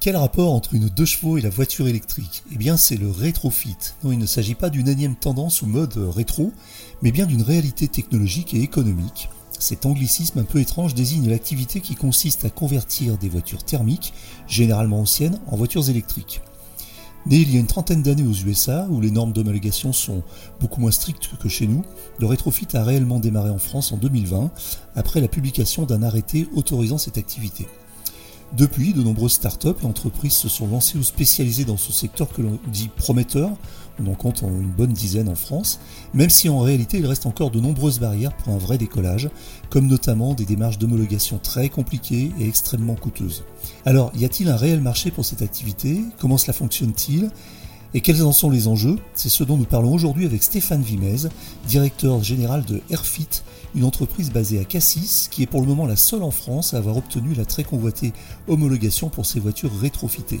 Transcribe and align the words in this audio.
Quel 0.00 0.16
rapport 0.16 0.54
entre 0.54 0.74
une 0.74 0.88
deux 0.88 1.04
chevaux 1.04 1.36
et 1.36 1.42
la 1.42 1.50
voiture 1.50 1.86
électrique? 1.86 2.42
Eh 2.50 2.56
bien, 2.56 2.78
c'est 2.78 2.96
le 2.96 3.10
rétrofit. 3.10 3.76
Non, 4.02 4.12
il 4.12 4.18
ne 4.18 4.24
s'agit 4.24 4.54
pas 4.54 4.70
d'une 4.70 4.88
énième 4.88 5.14
tendance 5.14 5.60
ou 5.60 5.66
mode 5.66 5.94
rétro, 5.98 6.54
mais 7.02 7.12
bien 7.12 7.26
d'une 7.26 7.42
réalité 7.42 7.86
technologique 7.86 8.54
et 8.54 8.62
économique. 8.62 9.28
Cet 9.58 9.84
anglicisme 9.84 10.38
un 10.38 10.44
peu 10.44 10.58
étrange 10.58 10.94
désigne 10.94 11.28
l'activité 11.28 11.82
qui 11.82 11.96
consiste 11.96 12.46
à 12.46 12.48
convertir 12.50 13.18
des 13.18 13.28
voitures 13.28 13.62
thermiques, 13.62 14.14
généralement 14.48 15.00
anciennes, 15.00 15.38
en 15.48 15.56
voitures 15.56 15.90
électriques. 15.90 16.40
Né 17.26 17.36
il 17.36 17.52
y 17.52 17.58
a 17.58 17.60
une 17.60 17.66
trentaine 17.66 18.02
d'années 18.02 18.26
aux 18.26 18.32
USA, 18.32 18.86
où 18.88 19.02
les 19.02 19.10
normes 19.10 19.34
d'homologation 19.34 19.92
sont 19.92 20.22
beaucoup 20.60 20.80
moins 20.80 20.92
strictes 20.92 21.28
que 21.42 21.50
chez 21.50 21.66
nous, 21.66 21.84
le 22.18 22.24
rétrofit 22.24 22.68
a 22.72 22.84
réellement 22.84 23.20
démarré 23.20 23.50
en 23.50 23.58
France 23.58 23.92
en 23.92 23.98
2020, 23.98 24.50
après 24.96 25.20
la 25.20 25.28
publication 25.28 25.84
d'un 25.84 26.02
arrêté 26.02 26.48
autorisant 26.54 26.96
cette 26.96 27.18
activité. 27.18 27.66
Depuis, 28.56 28.92
de 28.92 29.02
nombreuses 29.02 29.34
startups 29.34 29.68
et 29.80 29.86
entreprises 29.86 30.32
se 30.32 30.48
sont 30.48 30.66
lancées 30.66 30.98
ou 30.98 31.04
spécialisées 31.04 31.64
dans 31.64 31.76
ce 31.76 31.92
secteur 31.92 32.28
que 32.32 32.42
l'on 32.42 32.58
dit 32.66 32.88
prometteur, 32.88 33.50
on 34.02 34.10
en 34.10 34.14
compte 34.14 34.42
une 34.42 34.70
bonne 34.70 34.92
dizaine 34.92 35.28
en 35.28 35.36
France, 35.36 35.78
même 36.14 36.30
si 36.30 36.48
en 36.48 36.58
réalité 36.58 36.98
il 36.98 37.06
reste 37.06 37.26
encore 37.26 37.52
de 37.52 37.60
nombreuses 37.60 38.00
barrières 38.00 38.36
pour 38.36 38.52
un 38.52 38.58
vrai 38.58 38.76
décollage, 38.76 39.30
comme 39.68 39.86
notamment 39.86 40.34
des 40.34 40.46
démarches 40.46 40.78
d'homologation 40.78 41.38
très 41.38 41.68
compliquées 41.68 42.32
et 42.40 42.48
extrêmement 42.48 42.96
coûteuses. 42.96 43.44
Alors, 43.84 44.10
y 44.16 44.24
a-t-il 44.24 44.48
un 44.48 44.56
réel 44.56 44.80
marché 44.80 45.12
pour 45.12 45.24
cette 45.24 45.42
activité? 45.42 46.00
Comment 46.18 46.38
cela 46.38 46.52
fonctionne-t-il? 46.52 47.30
Et 47.92 48.00
quels 48.00 48.24
en 48.24 48.32
sont 48.32 48.50
les 48.50 48.68
enjeux? 48.68 48.98
C'est 49.14 49.28
ce 49.28 49.44
dont 49.44 49.56
nous 49.56 49.64
parlons 49.64 49.92
aujourd'hui 49.92 50.24
avec 50.24 50.42
Stéphane 50.42 50.82
Vimez, 50.82 51.28
directeur 51.66 52.22
général 52.22 52.64
de 52.64 52.80
Airfit, 52.90 53.42
une 53.74 53.84
entreprise 53.84 54.30
basée 54.30 54.60
à 54.60 54.64
Cassis, 54.64 55.28
qui 55.30 55.42
est 55.42 55.46
pour 55.46 55.60
le 55.60 55.66
moment 55.66 55.86
la 55.86 55.96
seule 55.96 56.22
en 56.22 56.30
France 56.30 56.74
à 56.74 56.78
avoir 56.78 56.96
obtenu 56.96 57.34
la 57.34 57.44
très 57.44 57.64
convoitée 57.64 58.12
homologation 58.48 59.08
pour 59.08 59.26
ses 59.26 59.40
voitures 59.40 59.72
rétrofitées. 59.80 60.40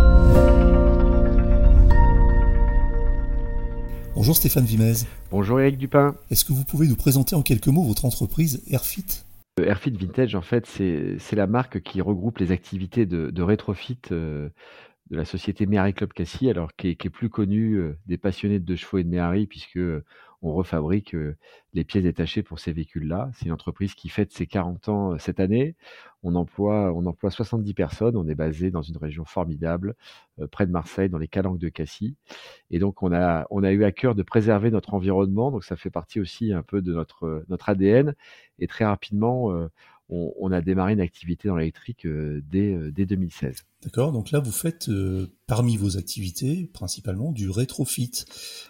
Bonjour 4.21 4.35
Stéphane 4.35 4.65
Vimez. 4.65 5.07
Bonjour 5.31 5.59
Eric 5.59 5.79
Dupin. 5.79 6.15
Est-ce 6.29 6.45
que 6.45 6.53
vous 6.53 6.63
pouvez 6.63 6.87
nous 6.87 6.95
présenter 6.95 7.35
en 7.35 7.41
quelques 7.41 7.69
mots 7.69 7.81
votre 7.81 8.05
entreprise 8.05 8.63
Airfit? 8.69 9.23
Euh, 9.59 9.65
Airfit 9.65 9.89
Vintage, 9.89 10.35
en 10.35 10.43
fait, 10.43 10.67
c'est 10.67 11.35
la 11.35 11.47
marque 11.47 11.81
qui 11.81 12.01
regroupe 12.01 12.37
les 12.37 12.51
activités 12.51 13.07
de, 13.07 13.41
rétrofit 13.41 13.97
euh, 14.11 14.49
de 15.09 15.17
la 15.17 15.25
société 15.25 15.65
Méhari 15.65 15.95
Club 15.95 16.13
Cassis, 16.13 16.49
alors 16.49 16.69
qui 16.77 16.89
est, 16.89 17.09
plus 17.09 17.29
connue 17.29 17.77
euh, 17.77 17.97
des 18.05 18.19
passionnés 18.19 18.59
de 18.59 18.75
chevaux 18.75 18.99
et 18.99 19.03
de 19.03 19.09
Méhari, 19.09 19.47
puisque 19.47 19.79
on 20.41 20.53
refabrique 20.53 21.15
les 21.73 21.83
pièces 21.83 22.03
détachées 22.03 22.43
pour 22.43 22.59
ces 22.59 22.71
véhicules-là. 22.71 23.29
C'est 23.33 23.45
une 23.45 23.51
entreprise 23.51 23.93
qui 23.93 24.09
fête 24.09 24.31
ses 24.31 24.47
40 24.47 24.89
ans 24.89 25.17
cette 25.19 25.39
année. 25.39 25.75
On 26.23 26.35
emploie, 26.35 26.91
on 26.93 27.05
emploie 27.05 27.31
70 27.31 27.73
personnes. 27.73 28.17
On 28.17 28.27
est 28.27 28.35
basé 28.35 28.71
dans 28.71 28.81
une 28.81 28.97
région 28.97 29.25
formidable, 29.25 29.95
près 30.51 30.65
de 30.65 30.71
Marseille, 30.71 31.09
dans 31.09 31.17
les 31.17 31.27
Calanques 31.27 31.59
de 31.59 31.69
Cassis. 31.69 32.15
Et 32.71 32.79
donc, 32.79 33.03
on 33.03 33.13
a, 33.13 33.45
on 33.51 33.63
a 33.63 33.71
eu 33.71 33.83
à 33.83 33.91
cœur 33.91 34.15
de 34.15 34.23
préserver 34.23 34.71
notre 34.71 34.93
environnement. 34.93 35.51
Donc, 35.51 35.63
ça 35.63 35.75
fait 35.75 35.91
partie 35.91 36.19
aussi 36.19 36.53
un 36.53 36.63
peu 36.63 36.81
de 36.81 36.93
notre, 36.93 37.43
notre 37.47 37.69
ADN. 37.69 38.15
Et 38.59 38.67
très 38.67 38.85
rapidement, 38.85 39.51
on, 40.11 40.51
a 40.51 40.61
démarré 40.61 40.93
une 40.93 41.01
activité 41.01 41.47
dans 41.47 41.55
l'électrique 41.55 42.05
dès, 42.05 42.91
dès 42.91 43.05
2016. 43.05 43.65
D'accord, 43.83 44.11
donc 44.11 44.29
là 44.29 44.39
vous 44.39 44.51
faites 44.51 44.89
euh, 44.89 45.33
parmi 45.47 45.75
vos 45.75 45.97
activités 45.97 46.69
principalement 46.71 47.31
du 47.31 47.49
rétrofit. 47.49 48.11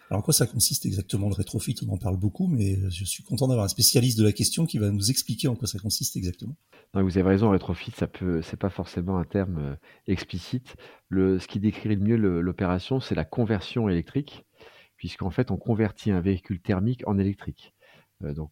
Alors 0.09 0.19
en 0.19 0.21
quoi 0.21 0.33
ça 0.33 0.47
consiste 0.47 0.85
exactement 0.85 1.27
le 1.27 1.33
rétrofit? 1.33 1.75
On 1.85 1.91
en 1.91 1.97
parle 1.97 2.15
beaucoup, 2.15 2.47
mais 2.47 2.77
euh, 2.77 2.89
je 2.89 3.03
suis 3.03 3.21
content 3.21 3.49
d'avoir 3.49 3.65
un 3.65 3.69
spécialiste 3.69 4.17
de 4.17 4.23
la 4.23 4.31
question 4.31 4.65
qui 4.65 4.77
va 4.77 4.89
nous 4.89 5.09
expliquer 5.09 5.49
en 5.49 5.55
quoi 5.55 5.67
ça 5.67 5.79
consiste 5.79 6.15
exactement. 6.15 6.55
vous 6.93 7.17
avez 7.17 7.23
raison, 7.23 7.49
rétrofit, 7.49 7.91
ça 7.91 8.07
peut, 8.07 8.41
c'est 8.41 8.55
pas 8.55 8.69
forcément 8.69 9.17
un 9.17 9.25
terme 9.25 9.57
euh, 9.57 9.75
explicite. 10.07 10.77
Le, 11.09 11.39
ce 11.39 11.47
qui 11.47 11.59
décrit 11.59 11.89
le 11.89 11.97
mieux 11.97 12.15
l'opération, 12.15 13.01
c'est 13.01 13.15
la 13.15 13.25
conversion 13.25 13.89
électrique, 13.89 14.45
puisqu'en 14.95 15.29
fait 15.29 15.51
on 15.51 15.57
convertit 15.57 16.11
un 16.11 16.21
véhicule 16.21 16.61
thermique 16.61 17.05
en 17.05 17.17
électrique. 17.17 17.73
donc 18.21 18.51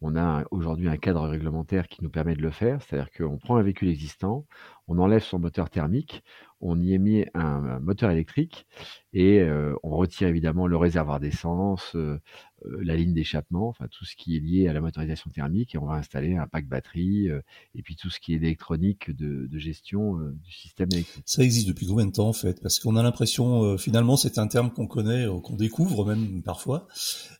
on 0.00 0.16
a 0.16 0.44
aujourd'hui 0.50 0.88
un 0.88 0.96
cadre 0.96 1.26
réglementaire 1.28 1.88
qui 1.88 2.02
nous 2.02 2.10
permet 2.10 2.34
de 2.34 2.42
le 2.42 2.50
faire, 2.50 2.82
c'est-à-dire 2.82 3.10
qu'on 3.10 3.38
prend 3.38 3.56
un 3.56 3.62
véhicule 3.62 3.88
existant, 3.88 4.46
on 4.88 4.98
enlève 4.98 5.22
son 5.22 5.38
moteur 5.38 5.70
thermique, 5.70 6.22
on 6.60 6.80
y 6.80 6.92
émet 6.94 7.28
un, 7.34 7.80
moteur 7.80 8.10
électrique 8.10 8.66
et 9.12 9.40
euh, 9.40 9.74
on 9.82 9.96
retire 9.96 10.28
évidemment 10.28 10.66
le 10.66 10.76
réservoir 10.76 11.20
d'essence, 11.20 11.94
euh, 11.94 12.18
euh, 12.64 12.78
la 12.82 12.96
ligne 12.96 13.12
d'échappement, 13.12 13.68
enfin 13.68 13.86
tout 13.90 14.04
ce 14.04 14.16
qui 14.16 14.36
est 14.36 14.40
lié 14.40 14.68
à 14.68 14.72
la 14.72 14.80
motorisation 14.80 15.30
thermique 15.30 15.74
et 15.74 15.78
on 15.78 15.86
va 15.86 15.94
installer 15.94 16.36
un 16.36 16.46
pack 16.46 16.66
batterie 16.66 17.28
et 17.74 17.82
puis 17.82 17.96
tout 17.96 18.10
ce 18.10 18.20
qui 18.20 18.32
est 18.32 18.36
électronique 18.36 19.10
de, 19.14 19.48
gestion 19.58 20.18
du 20.18 20.52
système 20.52 20.88
électrique. 20.92 21.24
Ça 21.26 21.42
existe 21.42 21.68
depuis 21.68 21.86
combien 21.86 22.06
de 22.06 22.12
temps 22.12 22.28
en 22.28 22.34
fait? 22.34 22.60
Parce 22.60 22.78
qu'on 22.78 22.96
a 22.96 23.02
l'impression 23.02 23.78
finalement 23.78 24.16
c'est 24.16 24.38
un 24.38 24.46
terme 24.46 24.70
qu'on 24.70 24.86
connaît, 24.86 25.26
qu'on 25.42 25.56
découvre 25.56 26.04
même 26.06 26.42
parfois. 26.42 26.88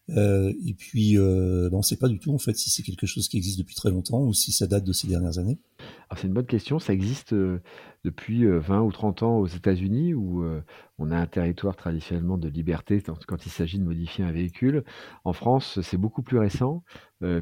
et 0.09 0.75
puis 0.79 1.19
on 1.19 1.77
ne 1.77 1.83
sait 1.83 1.99
pas 1.99 2.09
du 2.09 2.19
tout 2.19 2.33
en 2.33 2.39
fait 2.39 2.57
si 2.57 2.71
c'est 2.71 2.83
quelque 2.83 3.07
chose 3.07 3.29
qui 3.29 3.37
existe 3.37 3.59
depuis 3.59 3.75
très 3.75 3.91
longtemps 3.91 4.23
ou 4.23 4.33
si 4.33 4.53
ça 4.53 4.67
date 4.67 4.85
de 4.85 4.93
ces 4.93 5.09
dernières 5.09 5.39
années. 5.39 5.59
Alors 6.09 6.19
c'est 6.21 6.27
une 6.27 6.35
bonne 6.35 6.47
question, 6.47 6.79
ça 6.79 6.93
existe 6.93 7.35
depuis 8.05 8.45
20 8.47 8.81
ou 8.83 8.93
30 8.93 9.23
ans 9.23 9.39
aux 9.39 9.47
États-Unis 9.47 10.15
où 10.15 10.45
on 10.99 11.11
a 11.11 11.17
un 11.17 11.27
territoire 11.27 11.77
traditionnellement 11.77 12.39
de 12.39 12.49
liberté 12.49 13.03
quand 13.27 13.47
il 13.47 13.51
s'agit 13.51 13.79
de 13.79 13.85
modifier 13.85 14.25
un 14.25 14.33
véhicule. 14.33 14.85
En 15.25 15.33
France, 15.33 15.81
c'est 15.83 15.97
beaucoup 15.97 16.23
plus 16.23 16.39
récent 16.39 16.83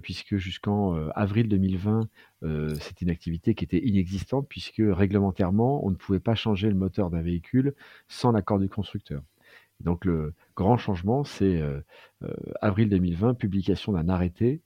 puisque 0.03 0.37
jusqu'en 0.37 0.95
avril 1.11 1.49
2020, 1.49 2.09
c'était 2.81 3.05
une 3.05 3.11
activité 3.11 3.55
qui 3.55 3.65
était 3.65 3.85
inexistante 3.85 4.47
puisque 4.49 4.83
réglementairement, 4.85 5.85
on 5.87 5.91
ne 5.91 5.97
pouvait 5.97 6.21
pas 6.21 6.35
changer 6.35 6.69
le 6.69 6.77
moteur 6.77 7.11
d'un 7.11 7.23
véhicule 7.23 7.75
sans 8.09 8.33
l'accord 8.33 8.59
du 8.59 8.69
constructeur. 8.69 9.23
Donc 9.81 10.05
le 10.05 10.35
grand 10.57 10.77
changement, 10.77 11.25
c'est 11.25 11.61
avril 12.61 12.89
2020, 12.89 13.35
publication 13.35 13.93
d'un 13.93 14.09
arrêté 14.09 14.63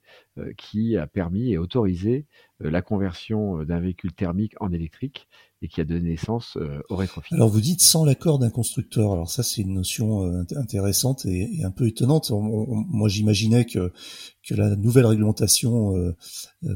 qui 0.57 0.95
a 0.95 1.07
permis 1.07 1.51
et 1.51 1.57
autorisé 1.57 2.25
la 2.59 2.81
conversion 2.81 3.63
d'un 3.63 3.79
véhicule 3.79 4.13
thermique 4.13 4.53
en 4.59 4.71
électrique 4.71 5.27
et 5.61 5.67
qui 5.67 5.81
a 5.81 5.83
donné 5.83 6.11
naissance 6.11 6.57
au 6.89 6.95
rétrofit. 6.95 7.33
Alors 7.33 7.49
vous 7.49 7.59
dites 7.59 7.81
sans 7.81 8.05
l'accord 8.05 8.39
d'un 8.39 8.49
constructeur. 8.49 9.11
Alors 9.11 9.29
ça 9.29 9.43
c'est 9.43 9.61
une 9.61 9.73
notion 9.73 10.23
intéressante 10.55 11.25
et, 11.25 11.63
un 11.63 11.71
peu 11.71 11.87
étonnante. 11.87 12.31
moi 12.31 13.09
j'imaginais 13.09 13.65
que 13.65 13.91
que 14.49 14.55
la 14.55 14.75
nouvelle 14.75 15.05
réglementation 15.05 15.95
euh, 15.95 16.15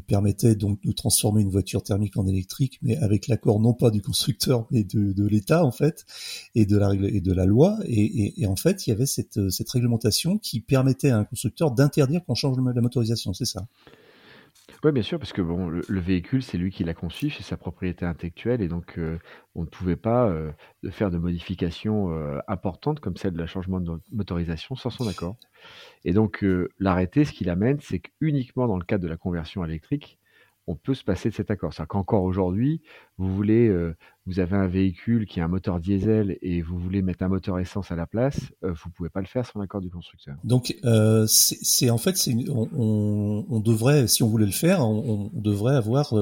permettait 0.07 0.55
donc 0.55 0.81
de 0.83 0.91
transformer 0.91 1.41
une 1.41 1.49
voiture 1.49 1.81
thermique 1.81 2.17
en 2.17 2.27
électrique, 2.27 2.77
mais 2.81 2.97
avec 2.97 3.27
l'accord 3.27 3.59
non 3.59 3.73
pas 3.73 3.89
du 3.89 4.01
constructeur 4.01 4.67
mais 4.69 4.83
de, 4.83 5.25
l'État 5.25 5.65
en 5.65 5.71
fait 5.71 6.05
et 6.55 6.65
de 6.65 6.77
la 6.77 6.93
et 6.93 7.21
de 7.21 7.33
la 7.33 7.45
loi. 7.45 7.79
Et, 7.87 8.45
en 8.45 8.55
fait 8.55 8.85
il 8.85 8.91
y 8.91 8.93
avait 8.93 9.02
cette 9.05 9.49
cette 9.49 9.69
réglementation 9.69 10.37
qui 10.37 10.59
permettait 10.59 11.09
à 11.09 11.17
un 11.17 11.23
constructeur 11.23 11.71
d'interdire 11.71 12.23
qu'on 12.25 12.35
change 12.35 12.57
la 12.57 12.81
motorisation. 12.81 13.33
C'est 13.33 13.45
ça? 13.45 13.67
Oui, 14.83 14.91
bien 14.91 15.03
sûr, 15.03 15.17
parce 15.17 15.31
que 15.31 15.41
bon, 15.41 15.69
le, 15.69 15.99
véhicule, 15.99 16.43
c'est 16.43 16.57
lui 16.57 16.69
qui 16.69 16.83
l'a 16.83 16.93
conçu, 16.93 17.29
c'est 17.29 17.43
sa 17.43 17.55
propriété 17.55 18.05
intellectuelle, 18.05 18.61
et 18.61 18.67
donc 18.67 18.97
euh, 18.97 19.17
on 19.55 19.61
ne 19.61 19.65
pouvait 19.65 19.95
pas 19.95 20.27
euh, 20.27 20.51
faire 20.89 21.09
de 21.09 21.17
modifications 21.17 22.11
euh, 22.11 22.39
importantes 22.49 22.99
comme 22.99 23.15
celle 23.15 23.31
de 23.31 23.39
la 23.39 23.45
changement 23.45 23.79
de 23.79 23.99
motorisation 24.11 24.75
sans 24.75 24.89
son 24.89 25.07
accord. 25.07 25.37
Et 26.03 26.11
donc 26.11 26.45
l'arrêté, 26.79 27.23
ce 27.23 27.31
qu'il 27.31 27.49
amène, 27.49 27.79
c'est 27.81 27.99
qu'uniquement 27.99 28.67
dans 28.67 28.77
le 28.77 28.83
cadre 28.83 29.03
de 29.03 29.07
la 29.07 29.15
conversion 29.15 29.63
électrique, 29.63 30.19
on 30.67 30.75
peut 30.75 30.93
se 30.93 31.03
passer 31.03 31.29
de 31.29 31.35
cet 31.35 31.51
accord. 31.51 31.73
C'est-à-dire 31.73 31.89
qu'encore 31.89 32.23
aujourd'hui, 32.23 32.81
vous 33.17 33.33
voulez, 33.33 33.67
euh, 33.67 33.95
vous 34.25 34.39
avez 34.39 34.55
un 34.55 34.67
véhicule 34.67 35.25
qui 35.25 35.41
a 35.41 35.45
un 35.45 35.47
moteur 35.47 35.79
diesel 35.79 36.37
et 36.41 36.61
vous 36.61 36.77
voulez 36.79 37.01
mettre 37.01 37.23
un 37.23 37.27
moteur 37.27 37.59
essence 37.59 37.91
à 37.91 37.95
la 37.95 38.07
place, 38.07 38.39
euh, 38.63 38.73
vous 38.73 38.89
pouvez 38.89 39.09
pas 39.09 39.19
le 39.19 39.27
faire 39.27 39.45
sans 39.45 39.59
l'accord 39.59 39.81
du 39.81 39.89
constructeur. 39.89 40.35
Donc, 40.43 40.75
euh, 40.85 41.25
c'est 41.27 41.89
en 41.89 41.97
fait, 41.97 42.15
on, 42.49 43.45
on, 43.49 43.59
devrait, 43.59 44.07
si 44.07 44.23
on 44.23 44.29
voulait 44.29 44.45
le 44.45 44.51
faire, 44.51 44.87
on, 44.87 45.31
on 45.33 45.41
devrait 45.41 45.75
avoir 45.75 46.13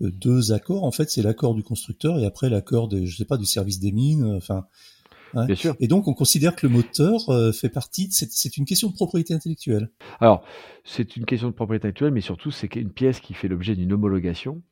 deux 0.00 0.52
accords. 0.52 0.84
En 0.84 0.92
fait, 0.92 1.10
c'est 1.10 1.22
l'accord 1.22 1.54
du 1.54 1.62
constructeur 1.62 2.18
et 2.18 2.24
après 2.24 2.48
l'accord, 2.48 2.88
je 2.90 3.16
sais 3.16 3.26
pas, 3.26 3.36
du 3.36 3.46
service 3.46 3.80
des 3.80 3.92
mines. 3.92 4.24
Enfin, 4.36 4.66
Bien 5.34 5.54
sûr. 5.54 5.76
Et 5.80 5.88
donc, 5.88 6.08
on 6.08 6.14
considère 6.14 6.56
que 6.56 6.66
le 6.66 6.72
moteur 6.72 7.28
euh, 7.28 7.52
fait 7.52 7.68
partie. 7.68 8.08
C'est 8.10 8.56
une 8.56 8.64
question 8.64 8.88
de 8.88 8.94
propriété 8.94 9.34
intellectuelle. 9.34 9.90
Alors, 10.20 10.42
c'est 10.84 11.16
une 11.16 11.24
question 11.24 11.48
de 11.48 11.54
propriété 11.54 11.88
intellectuelle, 11.88 12.12
mais 12.12 12.20
surtout, 12.20 12.50
c'est 12.50 12.74
une 12.76 12.90
pièce 12.90 13.20
qui 13.20 13.34
fait 13.34 13.48
l'objet 13.48 13.74
d'une 13.74 13.92
homologation. 13.92 14.62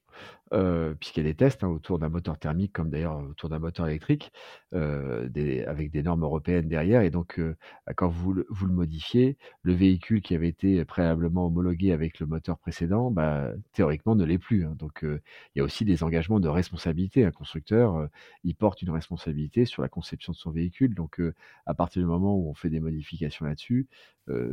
Euh, 0.53 0.95
puisqu'il 0.95 1.25
y 1.25 1.27
a 1.27 1.31
des 1.31 1.35
tests 1.35 1.65
hein, 1.65 1.69
autour 1.69 1.99
d'un 1.99 2.09
moteur 2.09 2.39
thermique, 2.39 2.73
comme 2.73 2.89
d'ailleurs 2.89 3.19
autour 3.19 3.49
d'un 3.49 3.59
moteur 3.59 3.89
électrique, 3.89 4.33
euh, 4.75 5.29
avec 5.67 5.91
des 5.91 6.03
normes 6.03 6.23
européennes 6.23 6.69
derrière. 6.69 7.03
Et 7.03 7.11
donc, 7.11 7.39
euh, 7.39 7.57
quand 7.97 8.09
vous, 8.09 8.45
vous 8.49 8.67
le 8.67 8.73
modifiez, 8.73 9.37
le 9.63 9.75
véhicule 9.75 10.23
qui 10.23 10.35
avait 10.35 10.49
été 10.49 10.85
préalablement 10.85 11.47
homologué 11.47 11.93
avec 11.93 12.21
le 12.21 12.27
moteur 12.27 12.59
précédent, 12.59 13.11
bah, 13.11 13.51
théoriquement 13.73 14.15
ne 14.15 14.25
l'est 14.25 14.39
plus. 14.39 14.65
Hein. 14.65 14.75
Donc, 14.79 15.01
il 15.03 15.19
y 15.57 15.61
a 15.61 15.65
aussi 15.65 15.85
des 15.85 16.03
engagements 16.03 16.41
de 16.41 16.49
responsabilité. 16.49 17.25
Un 17.25 17.33
constructeur, 17.33 18.09
il 18.45 18.55
porte 18.55 18.83
une 18.83 18.91
responsabilité 18.91 19.65
sur 19.65 19.83
la 19.83 19.89
conception 19.89 20.33
de 20.33 20.37
son 20.37 20.51
véhicule. 20.51 20.95
Donc, 20.95 21.21
à 21.67 21.75
partir 21.75 22.03
du 22.03 22.07
moment 22.07 22.37
où 22.37 22.49
on 22.49 22.55
fait 22.55 22.71
des 22.71 22.81
modifications 22.81 23.47
là-dessus, 23.47 23.89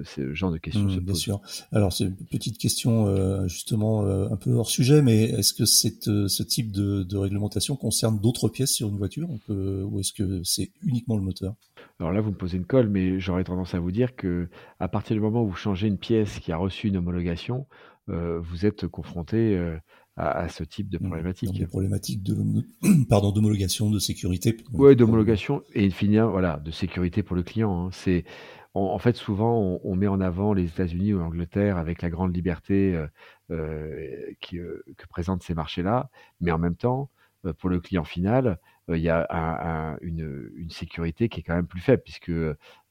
c'est 0.05 0.21
le 0.21 0.33
genre 0.33 0.51
de 0.51 0.57
questions 0.57 0.83
mmh, 0.83 0.99
Bien 0.99 1.15
sûr. 1.15 1.41
Alors, 1.71 1.93
c'est 1.93 2.05
une 2.05 2.15
petite 2.15 2.57
question 2.57 3.47
justement 3.47 4.05
un 4.05 4.37
peu 4.37 4.51
hors 4.51 4.69
sujet, 4.69 5.01
mais 5.01 5.23
est-ce 5.23 5.53
que 5.53 5.63
euh, 6.09 6.27
ce 6.27 6.43
type 6.43 6.71
de, 6.71 7.17
réglementation 7.17 7.75
concerne 7.75 8.19
d'autres 8.19 8.49
pièces 8.49 8.73
sur 8.73 8.89
une 8.89 8.97
voiture? 8.97 9.29
Ou 9.49 9.99
est-ce 9.99 10.13
que 10.13 10.41
c'est 10.43 10.71
uniquement 10.83 11.15
le 11.15 11.23
moteur? 11.23 11.55
Alors 11.99 12.11
là, 12.11 12.21
vous 12.21 12.31
me 12.31 12.35
posez 12.35 12.57
une 12.57 12.65
colle, 12.65 12.89
mais 12.89 13.19
j'aurais 13.19 13.43
tendance 13.43 13.73
à 13.73 13.79
vous 13.79 13.91
dire 13.91 14.15
que 14.15 14.49
à 14.79 14.87
partir 14.87 15.15
du 15.15 15.21
moment 15.21 15.43
où 15.43 15.47
vous 15.47 15.55
changez 15.55 15.87
une 15.87 15.97
pièce 15.97 16.39
qui 16.39 16.51
a 16.51 16.57
reçu 16.57 16.87
une 16.87 16.97
homologation, 16.97 17.67
euh, 18.09 18.39
vous 18.41 18.65
êtes 18.65 18.87
confronté 18.87 19.55
euh, 19.55 19.77
à, 20.17 20.49
ce 20.49 20.63
type 20.63 20.89
de 20.89 20.97
mmh. 20.97 21.07
problématique. 21.07 21.57
Des 21.57 21.67
problématiques 21.67 22.23
de 22.23 22.35
pardon 23.09 23.31
d'homologation, 23.31 23.89
de 23.89 23.99
sécurité. 23.99 24.57
Oui, 24.73 24.95
d'homologation 24.95 25.63
et 25.73 25.89
finalement 25.89 26.31
voilà 26.31 26.57
de 26.57 26.71
sécurité 26.71 27.23
pour 27.23 27.35
le 27.35 27.43
client. 27.43 27.87
Hein. 27.87 27.89
C'est 27.91 28.25
en 28.73 28.97
fait, 28.99 29.15
souvent, 29.15 29.79
on, 29.83 29.95
met 29.95 30.07
en 30.07 30.19
avant 30.19 30.53
les 30.53 30.65
États-Unis 30.65 31.13
ou 31.13 31.19
l'Angleterre 31.19 31.77
avec 31.77 32.01
la 32.01 32.09
grande 32.09 32.35
liberté 32.35 32.95
euh, 32.95 33.07
euh, 33.51 34.33
que 34.41 34.83
présentent 35.09 35.43
ces 35.43 35.53
marchés-là, 35.53 36.09
mais 36.41 36.51
en 36.51 36.57
même 36.57 36.75
temps, 36.75 37.09
euh, 37.45 37.53
pour 37.53 37.69
le 37.69 37.79
client 37.79 38.03
final, 38.03 38.59
il 38.89 39.01
y 39.01 39.09
a 39.09 39.97
une, 40.01 40.69
sécurité 40.69 41.29
qui 41.29 41.39
est 41.39 41.43
quand 41.43 41.55
même 41.55 41.67
plus 41.67 41.81
faible, 41.81 42.01
puisque, 42.03 42.31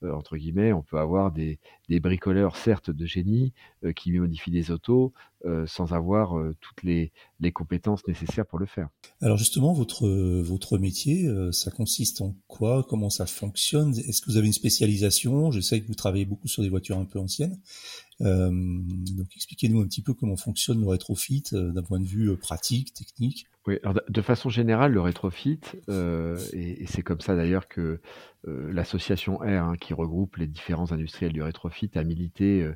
entre 0.03 0.37
guillemets, 0.37 0.73
on 0.73 0.83
peut 0.83 0.99
avoir 0.99 1.33
des, 1.33 1.59
bricoleurs, 1.89 2.57
certes, 2.57 2.91
de 2.91 3.07
génie, 3.07 3.53
qui 3.97 4.13
modifient 4.13 4.51
des 4.51 4.71
autos 4.71 5.13
sans 5.67 5.93
avoir 5.93 6.35
toutes 6.61 6.83
les, 6.83 7.13
compétences 7.53 8.07
nécessaires 8.07 8.47
pour 8.47 8.59
le 8.59 8.67
faire. 8.67 8.89
Alors 9.21 9.37
justement, 9.37 9.73
votre, 9.73 10.09
votre 10.09 10.79
métier, 10.79 11.29
ça 11.51 11.71
consiste 11.71 12.23
en 12.23 12.35
quoi? 12.47 12.87
Comment 12.89 13.11
ça 13.11 13.27
fonctionne? 13.27 13.91
Est-ce 13.99 14.23
que 14.23 14.31
vous 14.31 14.37
avez 14.37 14.47
une 14.47 14.53
spécialisation? 14.53 15.51
Je 15.51 15.61
sais 15.61 15.81
que 15.81 15.87
vous 15.89 15.95
travaillez 15.95 16.25
beaucoup 16.25 16.49
sur 16.49 16.63
des 16.63 16.69
voitures 16.69 16.99
un 16.99 17.05
peu 17.05 17.19
anciennes. 17.19 17.59
Euh, 18.23 18.51
donc 18.51 19.27
expliquez-nous 19.35 19.81
un 19.81 19.87
petit 19.87 20.03
peu 20.03 20.15
comment 20.15 20.37
fonctionne 20.37 20.81
le 20.81 20.89
rétrofit 20.89 21.43
euh, 21.53 21.73
d'un 21.73 21.83
point 21.83 21.99
de 21.99 22.05
vue 22.05 22.31
euh, 22.31 22.37
pratique, 22.37 22.95
technique. 22.95 23.47
Oui, 23.67 23.79
alors 23.83 24.01
de 24.09 24.23
façon 24.23 24.49
générale, 24.49 24.93
le 24.93 25.01
rétrofit, 25.01 25.61
et, 25.89 26.85
c'est 26.87 27.03
comme 27.03 27.21
ça 27.21 27.37
d'ailleurs 27.37 27.69
que 27.69 28.01
l'association 28.45 29.37
R, 29.37 29.45
hein, 29.45 29.77
qui 29.81 29.95
regroupe 29.95 30.35
les 30.35 30.49
différents 30.49 30.91
industriels 30.91 31.33
du 31.33 31.43
rétrofit, 31.43 31.89
a 31.95 32.03
milité 32.03 32.69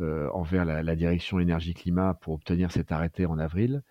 envers 0.00 0.64
la, 0.64 0.94
direction 0.94 1.40
énergie-climat 1.40 2.14
pour 2.20 2.34
obtenir 2.34 2.70
cet 2.70 2.92
arrêté 2.92 3.26
en 3.26 3.36
avril. 3.36 3.82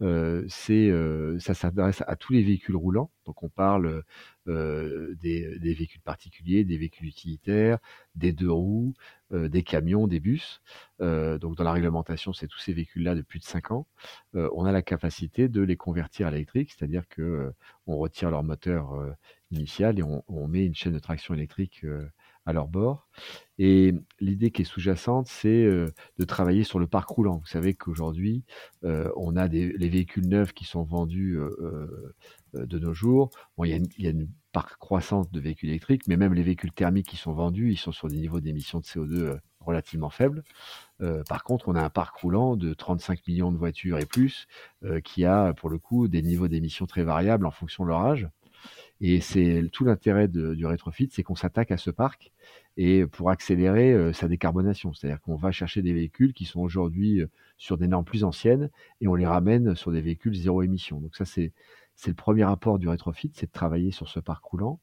Ça 0.00 1.54
s'adresse 1.54 2.02
à 2.06 2.16
tous 2.16 2.32
les 2.32 2.42
véhicules 2.42 2.76
roulants, 2.76 3.10
donc 3.26 3.42
on 3.42 3.48
parle 3.48 4.02
des, 4.46 5.58
véhicules 5.60 6.00
particuliers, 6.00 6.64
des 6.64 6.78
véhicules 6.78 7.06
utilitaires, 7.06 7.78
des 8.14 8.32
deux 8.32 8.50
roues, 8.50 8.94
des 9.30 9.62
camions, 9.62 10.06
des 10.06 10.20
bus. 10.20 10.62
Donc 10.98 11.56
dans 11.56 11.64
la 11.64 11.72
réglementation, 11.72 12.32
c'est 12.32 12.46
tous 12.48 12.58
ces 12.58 12.72
véhicules-là 12.72 13.14
de 13.14 13.22
plus 13.22 13.38
de 13.38 13.44
5 13.44 13.70
ans. 13.72 13.86
On 14.34 14.64
a 14.64 14.72
la 14.72 14.82
capacité 14.82 15.48
de 15.48 15.60
les 15.60 15.76
convertir 15.76 16.26
à 16.26 16.30
l'électrique, 16.30 16.74
c'est-à-dire 16.76 17.06
que 17.08 17.52
on 17.86 17.98
retire 17.98 18.30
leur 18.30 18.42
moteur 18.42 19.14
initial 19.50 19.98
et 19.98 20.02
on, 20.02 20.48
met 20.48 20.64
une 20.64 20.74
chaîne 20.74 20.94
de 20.94 20.98
traction 20.98 21.34
électrique 21.34 21.84
à 22.50 22.52
leur 22.52 22.68
bord. 22.68 23.08
Et 23.58 23.94
l'idée 24.20 24.50
qui 24.50 24.62
est 24.62 24.64
sous-jacente, 24.64 25.26
c'est 25.28 25.64
de 25.64 26.24
travailler 26.26 26.64
sur 26.64 26.78
le 26.78 26.86
parc 26.86 27.08
roulant. 27.08 27.38
Vous 27.38 27.46
savez 27.46 27.74
qu'aujourd'hui, 27.74 28.44
on 28.82 29.36
a 29.36 29.48
des, 29.48 29.72
les 29.72 29.88
véhicules 29.90 30.26
neufs 30.26 30.54
qui 30.54 30.64
sont 30.64 30.82
vendus 30.82 31.38
de 32.54 32.78
nos 32.78 32.94
jours. 32.94 33.30
Bon, 33.58 33.64
il 33.64 33.70
y 33.98 34.06
a 34.06 34.10
une 34.10 34.28
parc 34.52 34.78
croissante 34.78 35.32
de 35.32 35.40
véhicules 35.40 35.68
électriques, 35.68 36.02
mais 36.08 36.16
même 36.16 36.34
les 36.34 36.42
véhicules 36.42 36.72
thermiques 36.72 37.08
qui 37.08 37.16
sont 37.16 37.32
vendus, 37.32 37.70
ils 37.70 37.76
sont 37.76 37.92
sur 37.92 38.08
des 38.08 38.16
niveaux 38.16 38.40
d'émissions 38.40 38.80
de 38.80 38.84
CO2 38.84 39.14
euh, 39.14 39.40
relativement 39.60 40.10
faibles. 40.10 40.42
Euh, 41.00 41.22
par 41.28 41.44
contre, 41.44 41.68
on 41.68 41.74
a 41.74 41.82
un 41.82 41.90
parc 41.90 42.16
roulant 42.16 42.56
de 42.56 42.74
35 42.74 43.26
millions 43.28 43.52
de 43.52 43.56
voitures 43.56 43.98
et 43.98 44.06
plus, 44.06 44.46
euh, 44.84 45.00
qui 45.00 45.24
a 45.24 45.52
pour 45.54 45.70
le 45.70 45.78
coup 45.78 46.08
des 46.08 46.22
niveaux 46.22 46.48
d'émissions 46.48 46.86
très 46.86 47.04
variables 47.04 47.46
en 47.46 47.50
fonction 47.50 47.84
de 47.84 47.90
leur 47.90 48.00
âge. 48.00 48.28
Et 49.00 49.20
c'est 49.20 49.68
tout 49.72 49.84
l'intérêt 49.84 50.28
du 50.28 50.66
rétrofit, 50.66 51.08
c'est 51.10 51.22
qu'on 51.22 51.34
s'attaque 51.34 51.70
à 51.70 51.78
ce 51.78 51.90
parc 51.90 52.32
et 52.76 53.06
pour 53.06 53.30
accélérer 53.30 54.12
sa 54.12 54.28
décarbonation. 54.28 54.92
C'est-à-dire 54.92 55.20
qu'on 55.20 55.36
va 55.36 55.52
chercher 55.52 55.80
des 55.80 55.94
véhicules 55.94 56.34
qui 56.34 56.44
sont 56.44 56.60
aujourd'hui 56.60 57.22
sur 57.56 57.78
des 57.78 57.88
normes 57.88 58.04
plus 58.04 58.24
anciennes 58.24 58.70
et 59.00 59.08
on 59.08 59.14
les 59.14 59.26
ramène 59.26 59.74
sur 59.74 59.90
des 59.90 60.02
véhicules 60.02 60.34
zéro 60.34 60.62
émission. 60.62 61.00
Donc 61.00 61.16
ça, 61.16 61.24
c'est 61.24 61.52
le 62.06 62.14
premier 62.14 62.44
rapport 62.44 62.78
du 62.78 62.88
rétrofit, 62.88 63.30
c'est 63.34 63.46
de 63.46 63.52
travailler 63.52 63.90
sur 63.90 64.08
ce 64.08 64.20
parc 64.20 64.44
roulant. 64.44 64.80